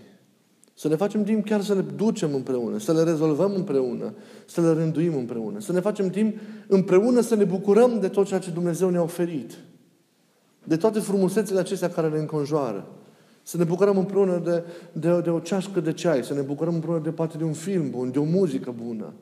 [0.81, 4.13] Să ne facem timp chiar să le ducem împreună, să le rezolvăm împreună,
[4.45, 5.59] să le rânduim împreună.
[5.59, 9.57] Să ne facem timp împreună să ne bucurăm de tot ceea ce Dumnezeu ne-a oferit.
[10.63, 12.87] De toate frumusețile acestea care ne înconjoară.
[13.43, 16.99] Să ne bucurăm împreună de, de, de o ceașcă de ceai, să ne bucurăm împreună
[16.99, 19.13] de poate de un film bun, de o muzică bună.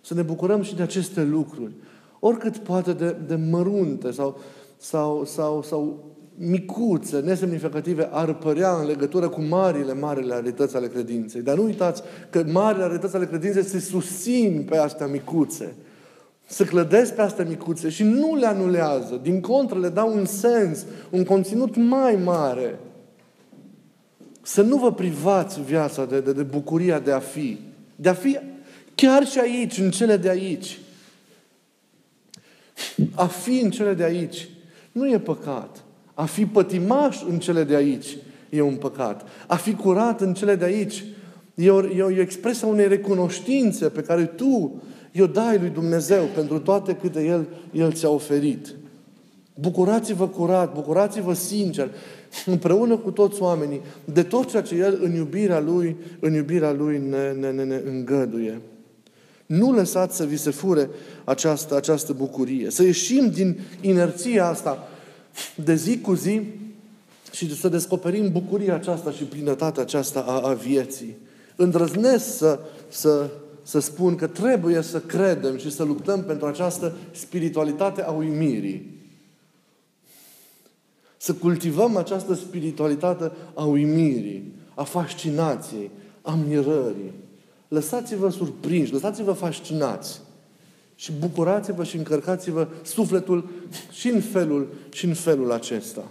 [0.00, 1.72] Să ne bucurăm și de aceste lucruri.
[2.20, 4.38] Oricât poate de, de mărunte sau,
[4.76, 11.42] sau, sau, sau micuțe, nesemnificative, ar părea în legătură cu marile, marile realități ale credinței.
[11.42, 15.74] Dar nu uitați că marile realități ale credinței se susțin pe astea micuțe.
[16.46, 19.20] Se clădesc pe astea micuțe și nu le anulează.
[19.22, 22.78] Din contră, le dau un sens, un conținut mai mare.
[24.42, 27.58] Să nu vă privați viața de, de, de bucuria de a fi.
[27.96, 28.38] De a fi
[28.94, 30.78] chiar și aici, în cele de aici.
[33.14, 34.48] A fi în cele de aici
[34.92, 35.83] nu e păcat.
[36.14, 38.16] A fi pătimaș în cele de aici
[38.50, 39.28] e un păcat.
[39.46, 41.04] A fi curat în cele de aici
[41.54, 45.68] e o, e o, e o expresia unei recunoștințe pe care tu i-o dai lui
[45.68, 48.74] Dumnezeu pentru toate câte El, El ți-a oferit.
[49.60, 51.90] Bucurați-vă curat, bucurați-vă sincer,
[52.46, 57.02] împreună cu toți oamenii, de tot ceea ce El în iubirea Lui, în iubirea Lui
[57.08, 58.60] ne, ne, ne, ne îngăduie.
[59.46, 60.88] Nu lăsați să vi se fure
[61.24, 62.70] această, această bucurie.
[62.70, 64.88] Să ieșim din inerția asta
[65.54, 66.40] de zi cu zi
[67.32, 71.16] și să descoperim bucuria aceasta și plinătatea aceasta a, a vieții.
[71.56, 73.30] Îndrăznesc să, să,
[73.62, 79.02] să spun că trebuie să credem și să luptăm pentru această spiritualitate a uimirii.
[81.16, 85.90] Să cultivăm această spiritualitate a uimirii, a fascinației,
[86.22, 87.12] a mirării.
[87.68, 90.20] Lăsați-vă surprinși, lăsați-vă fascinați.
[90.94, 93.48] Și bucurați-vă și încărcați-vă sufletul
[93.90, 96.04] și în felul, și în felul acesta.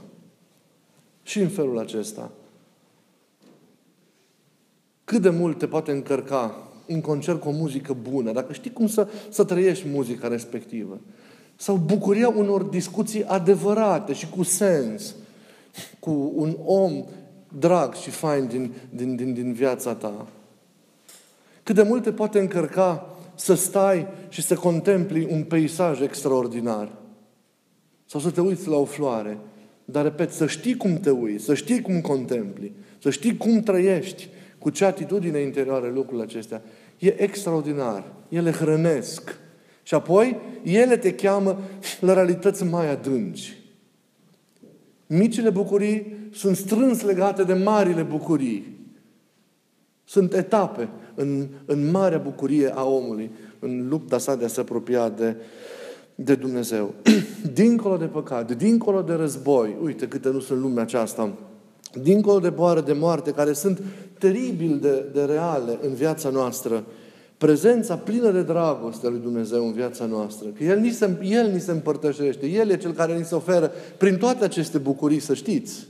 [1.24, 2.32] Și în felul acesta.
[5.04, 8.88] Cât de mult te poate încărca un concert cu o muzică bună, dacă știi cum
[8.88, 11.00] să, să trăiești muzica respectivă,
[11.56, 15.16] sau bucuria unor discuții adevărate și cu sens,
[16.00, 17.04] cu un om
[17.60, 20.28] drag și fain din, din, din, din viața ta.
[21.64, 23.13] Cât de mult te poate încărca
[23.44, 26.92] să stai și să contempli un peisaj extraordinar.
[28.06, 29.38] Sau să te uiți la o floare.
[29.86, 34.30] Dar, repet, să știi cum te uiți, să știi cum contempli, să știi cum trăiești,
[34.60, 36.62] cu ce atitudine interioară lucrurile acestea.
[37.00, 38.14] E extraordinar.
[38.30, 39.38] Ele hrănesc.
[39.84, 41.60] Și apoi, ele te cheamă
[42.00, 43.58] la realități mai adânci.
[45.08, 48.78] Micile bucurii sunt strâns legate de marile bucurii.
[50.04, 55.10] Sunt etape în, în marea bucurie a omului, în lupta sa de a se apropia
[55.10, 55.36] de,
[56.16, 56.94] de Dumnezeu.
[57.54, 61.34] dincolo de păcat, dincolo de război, uite câte nu sunt lumea aceasta,
[62.02, 63.82] dincolo de boară, de moarte, care sunt
[64.20, 66.84] teribil de, de reale în viața noastră,
[67.38, 71.52] prezența plină de dragoste a lui Dumnezeu în viața noastră, că El ni, se, El
[71.52, 75.34] ni se împărtășește, El e Cel care ni se oferă prin toate aceste bucurii, să
[75.34, 75.88] știți.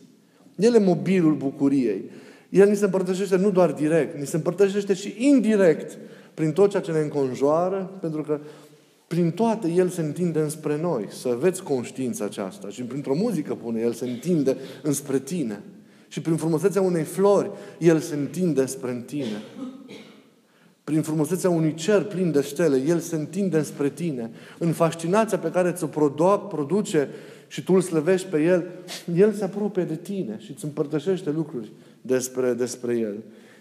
[0.55, 2.09] El e mobilul bucuriei.
[2.53, 5.97] El ni se împărtășește nu doar direct, ni se împărtășește și indirect
[6.33, 8.39] prin tot ceea ce ne înconjoară, pentru că
[9.07, 11.05] prin toate El se întinde înspre noi.
[11.09, 12.69] Să aveți conștiința aceasta.
[12.69, 15.61] Și printr-o muzică bună El se întinde înspre tine.
[16.07, 19.41] Și prin frumusețea unei flori El se întinde spre tine.
[20.83, 24.31] Prin frumusețea unui cer plin de stele, El se întinde spre tine.
[24.59, 25.87] În fascinația pe care ți-o
[26.49, 27.09] produce
[27.47, 28.65] și tu îl slăvești pe El,
[29.15, 31.71] El se apropie de tine și îți împărtășește lucruri
[32.05, 33.15] despre, despre El.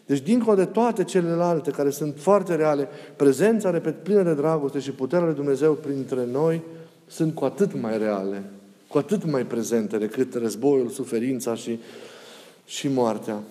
[0.07, 4.91] Deci, dincolo de toate celelalte care sunt foarte reale, prezența, repet, plină de dragoste și
[4.91, 6.63] puterea lui Dumnezeu printre noi
[7.07, 8.43] sunt cu atât mai reale,
[8.89, 11.79] cu atât mai prezente decât războiul, suferința și,
[12.67, 13.43] și moartea.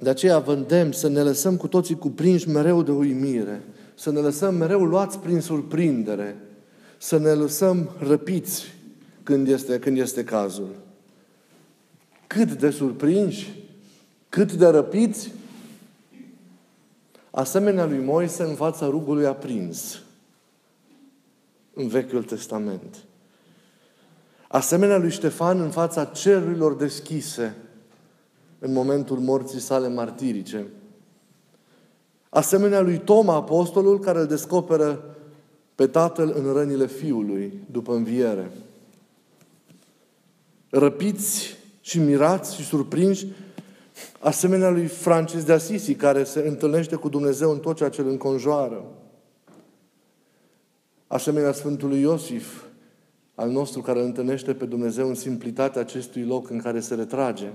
[0.00, 3.62] De aceea vă îndemn să ne lăsăm cu toții cuprinși mereu de uimire,
[3.94, 6.36] să ne lăsăm mereu luați prin surprindere,
[6.98, 8.64] să ne lăsăm răpiți
[9.22, 10.68] când este, când este cazul.
[12.26, 13.65] Cât de surprinși,
[14.28, 15.32] cât de răpiți,
[17.30, 20.00] asemenea lui Moise în fața rugului aprins
[21.74, 22.96] în Vechiul Testament.
[24.48, 27.56] Asemenea lui Ștefan în fața cerurilor deschise
[28.58, 30.66] în momentul morții sale martirice.
[32.28, 35.16] Asemenea lui Toma, apostolul, care îl descoperă
[35.74, 38.50] pe tatăl în rănile fiului după înviere.
[40.70, 43.26] Răpiți și mirați și surprinși,
[44.26, 48.08] asemenea lui Francis de Assisi, care se întâlnește cu Dumnezeu în tot ceea ce îl
[48.08, 48.84] înconjoară.
[51.06, 52.62] Asemenea Sfântului Iosif,
[53.34, 57.52] al nostru, care îl întâlnește pe Dumnezeu în simplitatea acestui loc în care se retrage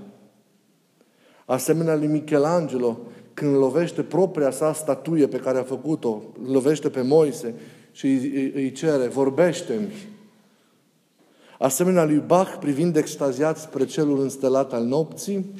[1.44, 2.98] asemenea lui Michelangelo,
[3.34, 7.54] când lovește propria sa statuie pe care a făcut-o, lovește pe Moise
[7.92, 9.92] și îi, îi cere, vorbește-mi.
[11.58, 15.54] Asemenea lui Bach, privind extaziat spre celul înstelat al nopții,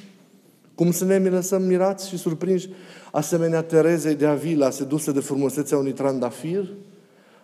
[0.83, 2.69] cum să ne lăsăm mirați și surprinși,
[3.13, 6.69] asemenea Terezei de Avila, sedusă de frumusețea unui trandafir,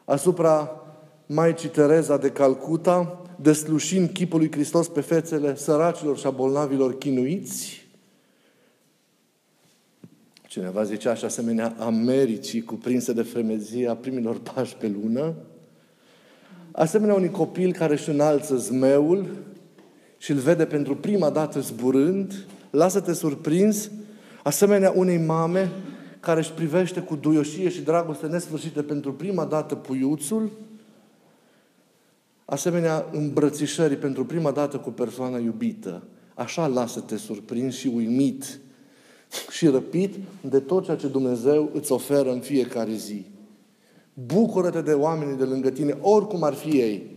[0.04, 0.82] asupra
[1.26, 7.86] Maicii Tereza de Calcuta, deslușind chipul lui Hristos pe fețele săracilor și a bolnavilor chinuiți,
[10.46, 15.34] Cineva zicea așa asemenea Americii cuprinse de fremezia primilor pași pe lună,
[16.72, 19.26] asemenea unui copil care își înalță zmeul
[20.16, 23.90] și îl vede pentru prima dată zburând, lasă-te surprins,
[24.42, 25.70] asemenea unei mame
[26.20, 30.50] care își privește cu duioșie și dragoste nesfârșită pentru prima dată puiuțul,
[32.44, 36.02] asemenea îmbrățișării pentru prima dată cu persoana iubită.
[36.34, 38.60] Așa lasă-te surprins și uimit
[39.50, 43.26] și răpit de tot ceea ce Dumnezeu îți oferă în fiecare zi.
[44.14, 47.16] Bucură-te de oamenii de lângă tine, oricum ar fi ei.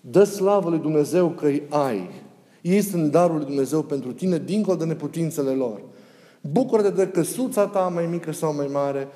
[0.00, 2.10] Dă slavă lui Dumnezeu că îi ai.
[2.62, 5.80] Ei sunt darul lui Dumnezeu pentru tine, dincolo de neputințele lor.
[6.40, 9.08] Bucură-te de căsuța ta mai mică sau mai mare.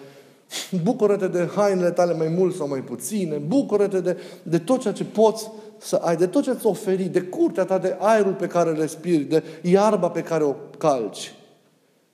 [0.83, 3.37] Bucură-te de hainele tale mai mult sau mai puține.
[3.37, 7.21] Bucură-te de, de tot ceea ce poți să ai, de tot ce ți oferi, de
[7.21, 11.35] curtea ta, de aerul pe care îl respiri, de iarba pe care o calci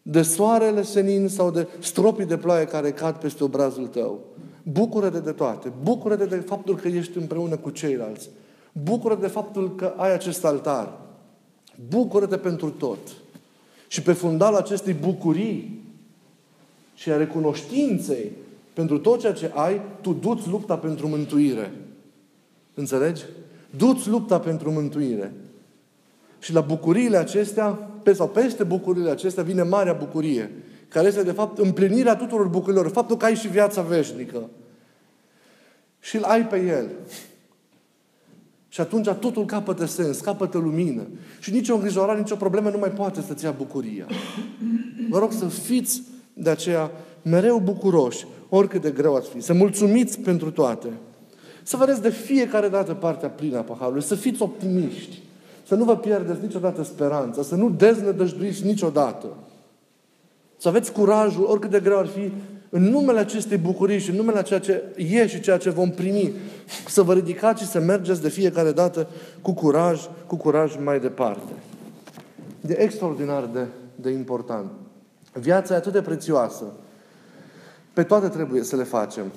[0.03, 4.21] de soarele senin sau de stropii de ploaie care cad peste obrazul tău.
[4.63, 5.73] Bucură-te de toate.
[5.83, 8.31] Bucură-te de faptul că ești împreună cu ceilalți.
[8.73, 11.01] Bucură-te de faptul că ai acest altar.
[11.89, 12.99] Bucură-te pentru tot.
[13.89, 15.85] Și pe fundalul acestei bucurii
[16.95, 18.31] și a recunoștinței
[18.73, 21.73] pentru tot ceea ce ai, tu duți lupta pentru mântuire.
[22.75, 23.23] Înțelegi?
[23.77, 25.33] Duți lupta pentru mântuire.
[26.39, 27.67] Și la bucuriile acestea,
[28.03, 30.51] pe sau peste bucuriile acestea, vine marea bucurie.
[30.89, 34.49] care este de fapt împlinirea tuturor bucurilor, faptul că ai și viața veșnică.
[36.01, 36.91] Și îl ai pe El.
[38.73, 41.03] Și atunci totul capătă sens, capătă lumină.
[41.41, 44.07] Și nicio îngrijorare, nicio problemă nu mai poate să-ți ia bucuria.
[45.09, 46.03] Vă rog să fiți
[46.33, 46.91] de aceea
[47.23, 49.41] mereu bucuroși, oricât de greu ați fi.
[49.41, 50.89] Să mulțumiți pentru toate.
[51.63, 54.03] Să vedeți de fiecare dată partea plină a paharului.
[54.03, 55.23] Să fiți optimiști.
[55.67, 57.43] Să nu vă pierdeți niciodată speranța.
[57.43, 59.27] Să nu deznădăjduiți niciodată.
[60.57, 62.33] Să aveți curajul, oricât de greu ar fi,
[62.75, 66.33] în numele acestei bucurii și în numele ceea ce e și ceea ce vom primi,
[66.89, 69.09] să vă ridicați și să mergeți de fiecare dată
[69.43, 71.53] cu curaj, cu curaj mai departe.
[72.69, 74.71] E extraordinar de, de important.
[75.33, 76.65] Viața e atât de prețioasă.
[77.93, 79.33] Pe toate trebuie să le facem.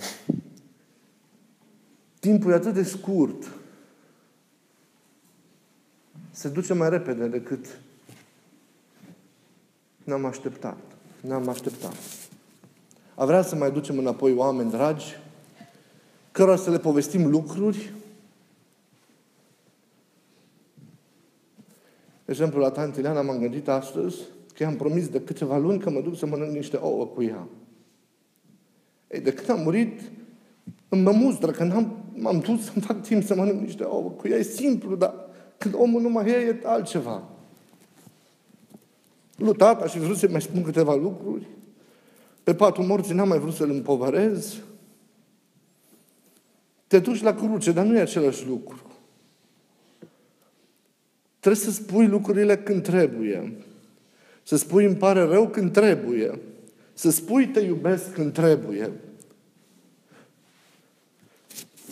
[2.19, 3.51] Timpul e atât de scurt.
[6.31, 7.65] Se duce mai repede decât
[10.03, 10.77] ne-am așteptat.
[11.21, 11.95] Ne-am așteptat.
[13.15, 15.17] A vrea să mai ducem înapoi oameni dragi,
[16.31, 17.93] cărora să le povestim lucruri.
[22.25, 24.17] De exemplu, la tanti Ileana m-am gândit astăzi
[24.53, 27.47] că i-am promis de câteva luni că mă duc să mănânc niște ouă cu ea.
[29.11, 30.01] Ei, de când am murit,
[30.89, 34.27] îmi mă mustră, că n-am, m-am dus să-mi fac timp să mănânc niște ouă cu
[34.27, 34.37] ea.
[34.37, 35.13] E simplu, dar
[35.57, 37.23] când omul nu mai e, e altceva.
[39.35, 41.47] Lui tata și vrut să mai spun câteva lucruri.
[42.45, 44.55] Pe patul morții n-am mai vrut să-l împovărez.
[46.87, 48.81] Te duci la cruce, dar nu e același lucru.
[51.39, 53.53] Trebuie să spui lucrurile când trebuie.
[54.43, 56.39] Să spui îmi pare rău când trebuie.
[56.93, 58.91] Să spui te iubesc când trebuie.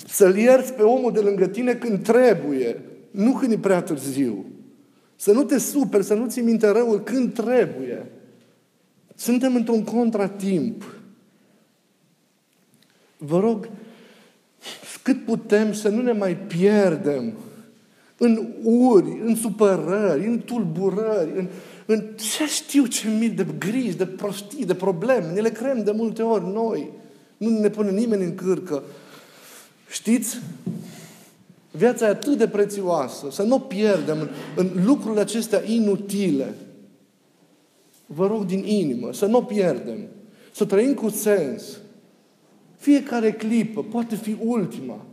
[0.07, 2.81] Să-l ierți pe omul de lângă tine când trebuie.
[3.11, 4.45] Nu când e prea târziu.
[5.15, 8.05] Să nu te superi, să nu ți minte răul când trebuie.
[9.15, 10.83] Suntem într-un contratimp.
[13.17, 13.69] Vă rog,
[15.03, 17.33] cât putem să nu ne mai pierdem
[18.17, 21.47] în uri, în supărări, în tulburări, în,
[21.85, 25.31] în ce știu ce mii de griji, de prostii, de probleme.
[25.33, 26.89] Ne le creăm de multe ori noi.
[27.37, 28.83] Nu ne pune nimeni în cârcă.
[29.89, 30.39] Știți?
[31.71, 36.53] Viața e atât de prețioasă, să nu o pierdem în, în lucrurile acestea inutile.
[38.15, 39.97] Vă rog din inimă, să nu o pierdem.
[40.51, 41.63] Să trăim cu sens.
[42.77, 45.05] Fiecare clipă poate fi ultima.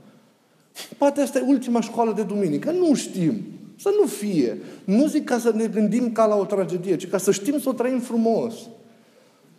[0.98, 2.70] Poate asta e ultima școală de duminică.
[2.70, 3.42] Nu știm.
[3.76, 4.58] Să nu fie.
[4.84, 7.68] Nu zic ca să ne gândim ca la o tragedie, ci ca să știm să
[7.68, 8.54] o trăim frumos.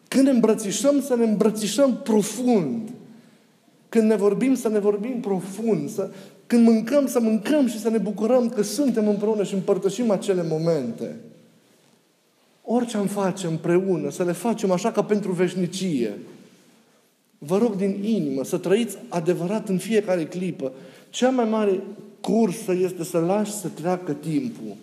[0.07, 2.89] Când ne îmbrățișăm, să ne îmbrățișăm profund.
[3.89, 5.89] Când ne vorbim, să ne vorbim profund.
[5.89, 6.09] Să,
[6.47, 11.15] când mâncăm, să mâncăm și să ne bucurăm că suntem împreună și împărtășim acele momente.
[12.63, 16.19] Orice am face împreună, să le facem așa ca pentru veșnicie.
[17.37, 20.71] Vă rog din inimă să trăiți adevărat în fiecare clipă.
[21.09, 21.83] Cea mai mare
[22.21, 24.75] cursă este să lași să treacă timpul.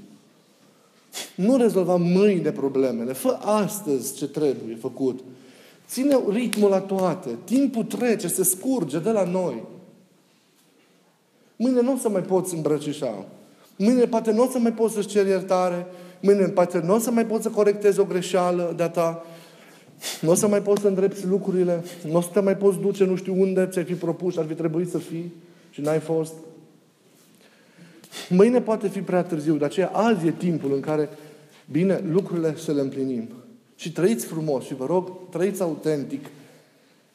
[1.34, 3.12] Nu rezolva mâine problemele.
[3.12, 5.20] Fă astăzi ce trebuie făcut.
[5.88, 7.28] Ține ritmul la toate.
[7.44, 9.62] Timpul trece, se scurge de la noi.
[11.56, 13.26] Mâine nu o să mai poți îmbrăcișa.
[13.76, 15.86] Mâine poate nu o să mai poți să-ți ceri iertare.
[16.20, 19.24] Mâine poate nu o să mai poți să corectezi o greșeală de-a ta.
[20.20, 21.84] Nu o să mai poți să îndrepți lucrurile.
[22.08, 24.44] Nu o să te mai poți duce nu știu unde ți-ai fi propus și ar
[24.46, 25.32] fi trebuit să fii
[25.70, 26.32] și n-ai fost.
[28.28, 31.08] Mâine poate fi prea târziu, de aceea azi e timpul în care,
[31.70, 33.28] bine, lucrurile să le împlinim.
[33.76, 36.26] Și trăiți frumos și vă rog, trăiți autentic.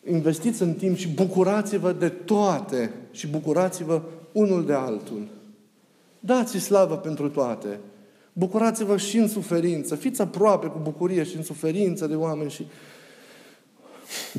[0.09, 4.01] Investiți în timp și bucurați-vă de toate și bucurați-vă
[4.31, 5.27] unul de altul.
[6.19, 7.79] Dați slavă pentru toate.
[8.33, 9.95] Bucurați-vă și în suferință.
[9.95, 12.65] Fiți aproape cu bucurie și în suferință de oameni și...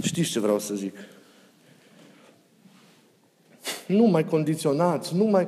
[0.03, 0.95] Știți ce vreau să zic?
[3.87, 5.47] Nu mai condiționați, nu mai...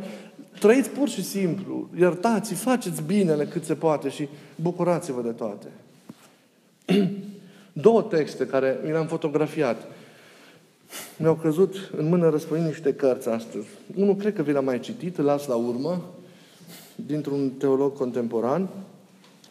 [0.58, 5.66] Trăiți pur și simplu, iertați, faceți binele cât se poate și bucurați-vă de toate.
[7.72, 9.88] Două texte care mi le-am fotografiat.
[11.16, 13.66] Mi-au căzut în mână răspăind niște cărți astăzi.
[13.94, 16.04] Unul cred că vi l-am mai citit, îl las la urmă,
[16.96, 18.68] dintr-un teolog contemporan,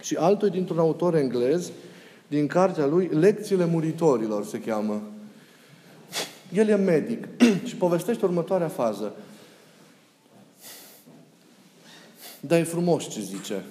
[0.02, 1.72] și altul dintr-un autor englez,
[2.28, 5.02] din cartea lui Lecțiile muritorilor se cheamă.
[6.54, 7.28] El e medic
[7.68, 9.16] și povestește următoarea fază.
[12.40, 13.64] Dar e frumos ce zice.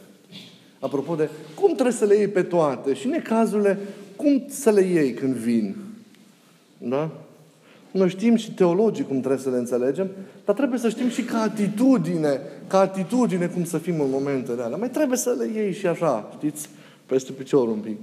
[0.79, 3.79] Apropo de cum trebuie să le iei pe toate și necazurile,
[4.17, 5.77] cum să le iei când vin.
[6.79, 7.24] Da?
[7.95, 10.11] Noi știm și teologii cum trebuie să le înțelegem,
[10.45, 14.77] dar trebuie să știm și ca atitudine, ca atitudine cum să fim în momentele alea.
[14.77, 16.69] Mai trebuie să le iei și așa, știți,
[17.07, 17.97] peste picior un pic.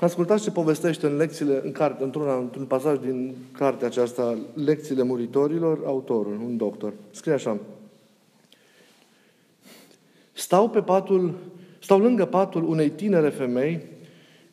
[0.00, 5.80] Ascultați ce povestește în lecțiile, în carte, într-un, într-un pasaj din cartea aceasta, Lecțiile muritorilor,
[5.86, 6.92] autorul, un doctor.
[7.10, 7.56] Scrie așa.
[10.32, 11.34] Stau pe patul,
[11.78, 13.86] stau lângă patul unei tinere femei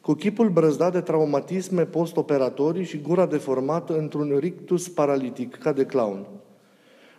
[0.05, 6.25] cu chipul brăzdat de traumatisme post-operatorii și gura deformată într-un rictus paralitic, ca de clown.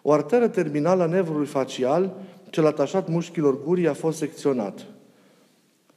[0.03, 2.17] O arteră terminală a nevrului facial,
[2.51, 4.87] cel atașat mușchilor gurii, a fost secționat.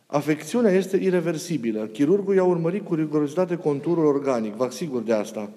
[0.05, 1.85] Afecțiunea este irreversibilă.
[1.85, 5.49] Chirurgul i-a urmărit cu rigurozitate conturul organic, vă sigur de asta.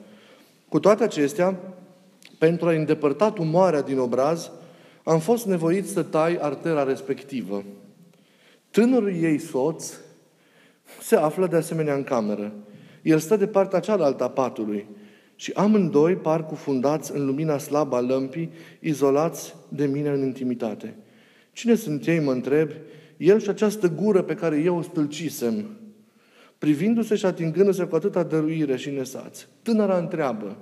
[0.69, 1.57] Cu toate acestea,
[2.39, 4.51] pentru a îndepărta tumoarea din obraz,
[5.05, 7.63] am fost nevoit să tai artera respectivă.
[8.71, 9.93] Tânărul ei soț
[11.03, 12.53] se află de asemenea în cameră.
[13.03, 14.87] El stă de partea cealaltă a patului
[15.35, 18.51] și amândoi par cufundați în lumina slabă a lămpii,
[18.81, 20.95] izolați de mine în intimitate.
[21.53, 22.71] Cine sunt ei, mă întreb,
[23.17, 25.65] el și această gură pe care eu o stâlcisem,
[26.59, 29.49] privindu-se și atingându-se cu atâta dăruire și nesați.
[29.63, 30.57] Tânăra întreabă,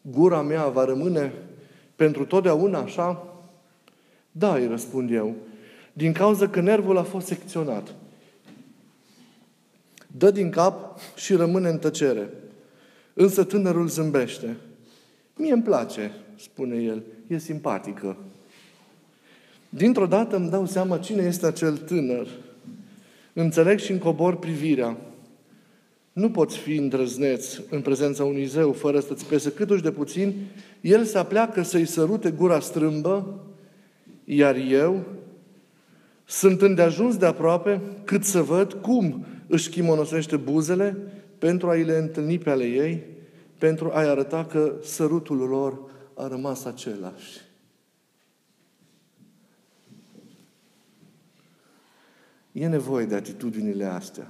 [0.00, 1.32] gura mea va rămâne
[1.96, 3.26] pentru totdeauna așa?
[4.30, 5.34] Da, îi răspund eu,
[5.92, 7.94] din cauza că nervul a fost secționat.
[10.18, 12.30] Dă din cap și rămâne în tăcere.
[13.14, 14.56] Însă tânărul zâmbește.
[15.36, 18.16] Mie îmi place, spune el, e simpatică.
[19.68, 22.26] Dintr-o dată îmi dau seama cine este acel tânăr.
[23.32, 24.96] Înțeleg și încobor privirea.
[26.12, 30.34] Nu poți fi îndrăzneț în prezența unui zeu fără să-ți pese câtuși de puțin.
[30.80, 33.40] El se apleacă să-i sărute gura strâmbă,
[34.24, 35.04] iar eu
[36.24, 40.96] sunt îndeajuns de aproape cât să văd cum își chimonosește buzele
[41.38, 43.04] pentru a-i le întâlni pe ale ei,
[43.58, 45.78] pentru a-i arăta că sărutul lor
[46.14, 47.40] a rămas același.
[52.52, 54.26] E nevoie de atitudinile astea.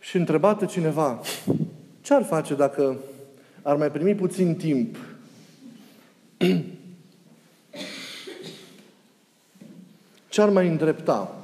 [0.00, 1.20] Și întrebată cineva,
[2.00, 2.98] ce ar face dacă
[3.62, 4.96] ar mai primi puțin timp?
[10.36, 11.34] Ce ar mai îndrepta?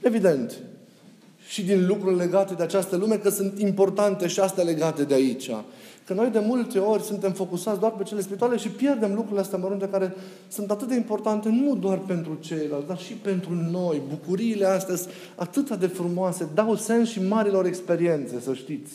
[0.00, 0.58] Evident,
[1.48, 5.50] și din lucruri legate de această lume, că sunt importante și astea legate de aici.
[6.06, 9.58] Că noi de multe ori suntem focusați doar pe cele spirituale și pierdem lucrurile astea
[9.58, 10.14] mărunte care
[10.48, 14.02] sunt atât de importante nu doar pentru ceilalți, dar și pentru noi.
[14.08, 18.92] Bucuriile astea sunt atât de frumoase, dau sens și marilor experiențe, să știți.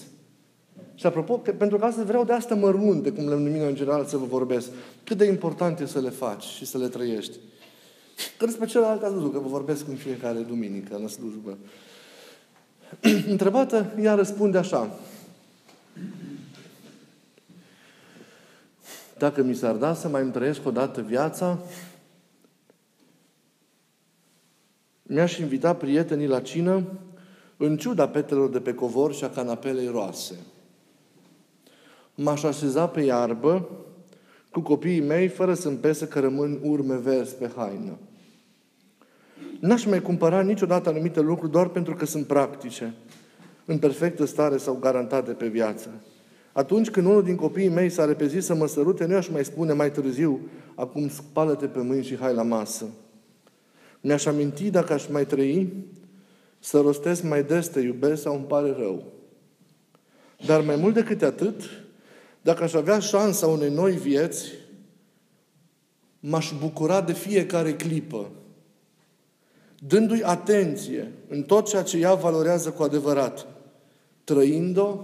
[0.95, 4.05] Și apropo, că, pentru că astăzi vreau de asta mărunte, cum le numim în general,
[4.05, 4.67] să vă vorbesc.
[5.03, 7.37] Cât de important e să le faci și să le trăiești.
[8.37, 11.57] Că despre celelalte ați văzut, că vă vorbesc în fiecare duminică la slujbă.
[13.33, 14.99] Întrebată, ea răspunde așa.
[19.17, 21.59] Dacă mi s-ar da să mai îmi trăiesc o dată viața,
[25.03, 26.83] mi-aș invita prietenii la cină
[27.57, 30.35] în ciuda petelor de pe covor și a canapelei roase.
[32.15, 33.69] M-aș așeza pe iarbă
[34.57, 37.97] cu copiii mei fără să-mi pese că rămân urme verzi pe haină.
[39.59, 42.93] N-aș mai cumpăra niciodată anumite lucruri doar pentru că sunt practice,
[43.65, 45.89] în perfectă stare sau garantate pe viață.
[46.51, 49.73] Atunci când unul din copiii mei s-a repezit să mă sărute, nu aș mai spune
[49.73, 50.39] mai târziu,
[50.75, 52.85] acum spală-te pe mâini și hai la masă.
[54.01, 55.73] Mi-aș aminti, dacă aș mai trăi,
[56.59, 59.03] să rostesc mai des te iubesc sau îmi pare rău.
[60.45, 61.61] Dar mai mult decât atât,
[62.47, 64.51] dacă aș avea șansa unei noi vieți,
[66.19, 68.29] m-aș bucura de fiecare clipă,
[69.87, 73.47] dându-i atenție în tot ceea ce ea valorează cu adevărat,
[74.23, 74.97] trăind-o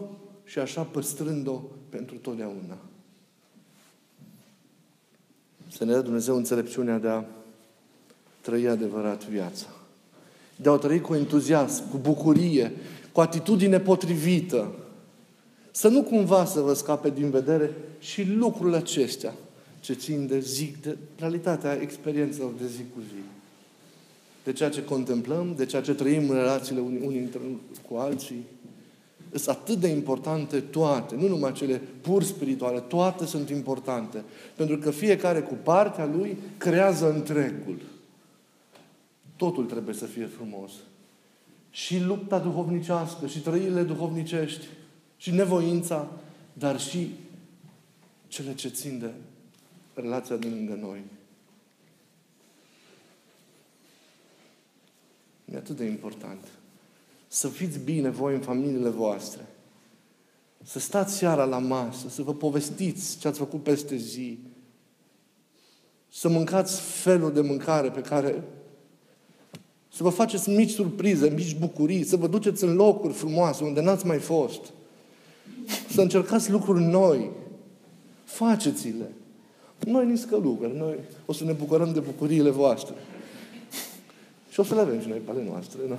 [0.43, 2.77] și așa păstrând-o pentru totdeauna.
[5.67, 7.23] Să ne dea Dumnezeu înțelepciunea de a
[8.41, 9.67] trăi adevărat viața.
[10.55, 12.71] De a o trăi cu entuziasm, cu bucurie,
[13.11, 14.75] cu atitudine potrivită.
[15.75, 19.33] Să nu cumva să vă scape din vedere și lucrurile acestea
[19.79, 23.21] ce țin de zi, de realitatea experiențelor de zi cu zi.
[24.43, 27.29] De ceea ce contemplăm, de ceea ce trăim în relațiile unii, unii
[27.89, 28.43] cu alții,
[29.33, 34.23] sunt atât de importante toate, nu numai cele pur spirituale, toate sunt importante.
[34.55, 37.77] Pentru că fiecare cu partea lui creează întregul.
[39.35, 40.71] Totul trebuie să fie frumos.
[41.69, 44.65] Și lupta duhovnicească, și trăirile duhovnicești,
[45.23, 46.07] și nevoința,
[46.53, 47.11] dar și
[48.27, 49.11] cele ce țin de
[49.93, 50.99] relația din lângă noi.
[55.53, 56.47] E atât de important.
[57.27, 59.45] Să fiți bine voi în familiile voastre.
[60.63, 64.39] Să stați seara la masă, să vă povestiți ce ați făcut peste zi.
[66.09, 68.43] Să mâncați felul de mâncare pe care
[69.89, 74.05] Să vă faceți mici surprize, mici bucurii, să vă duceți în locuri frumoase unde n-ați
[74.05, 74.73] mai fost.
[75.89, 77.29] Să încercați lucruri noi.
[78.23, 79.11] Faceți-le.
[79.85, 82.95] Noi nici călugări, noi o să ne bucurăm de bucuriile voastre.
[84.49, 85.79] Și o să le avem și noi pe ale noastre.
[85.89, 85.97] Da?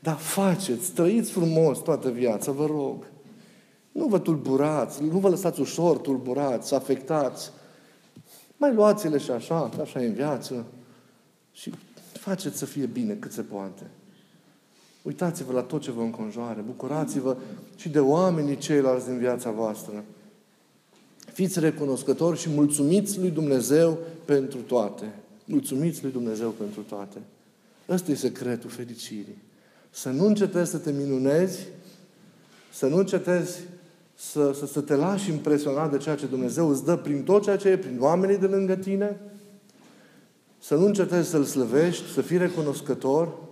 [0.00, 3.06] Dar faceți, trăiți frumos toată viața, vă rog.
[3.92, 7.50] Nu vă tulburați, nu vă lăsați ușor tulburați, afectați.
[8.56, 10.66] Mai luați-le și așa, că așa e în viață.
[11.52, 11.72] Și
[12.12, 13.82] faceți să fie bine cât se poate.
[15.06, 16.60] Uitați-vă la tot ce vă înconjoare.
[16.60, 17.36] Bucurați-vă
[17.76, 20.04] și de oamenii ceilalți din viața voastră.
[21.32, 25.14] Fiți recunoscători și mulțumiți lui Dumnezeu pentru toate.
[25.44, 27.18] Mulțumiți lui Dumnezeu pentru toate.
[27.88, 29.42] Ăsta e secretul fericirii.
[29.90, 31.66] Să nu încetezi să te minunezi,
[32.72, 33.58] să nu încetezi
[34.14, 37.56] să, să, să te lași impresionat de ceea ce Dumnezeu îți dă prin tot ceea
[37.56, 39.20] ce e, prin oamenii de lângă tine,
[40.58, 43.45] să nu încetezi să-L slăvești, să fii recunoscător da.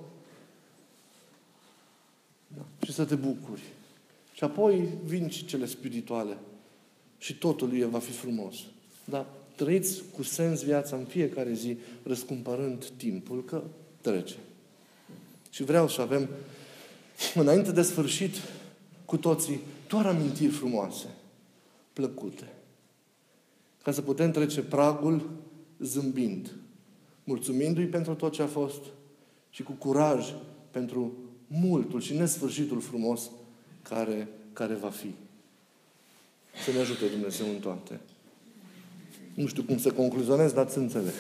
[2.85, 3.63] Și să te bucuri.
[4.33, 6.37] Și apoi vin și cele spirituale.
[7.19, 8.55] Și totul e va fi frumos.
[9.05, 13.63] Dar trăiți cu sens viața în fiecare zi, răscumpărând timpul, că
[14.01, 14.35] trece.
[15.51, 16.29] Și vreau să avem,
[17.35, 18.35] înainte de sfârșit,
[19.05, 21.07] cu toții, doar amintiri frumoase,
[21.93, 22.53] plăcute.
[23.83, 25.31] Ca să putem trece pragul
[25.79, 26.57] zâmbind,
[27.25, 28.81] mulțumindu-i pentru tot ce a fost
[29.51, 30.35] și cu curaj
[30.71, 31.13] pentru
[31.47, 33.31] multul și nesfârșitul frumos
[33.83, 35.15] care, care va fi.
[36.65, 38.01] Să ne ajute Dumnezeu în toate.
[39.35, 41.15] Nu știu cum să concluzionez, dar să înțeles.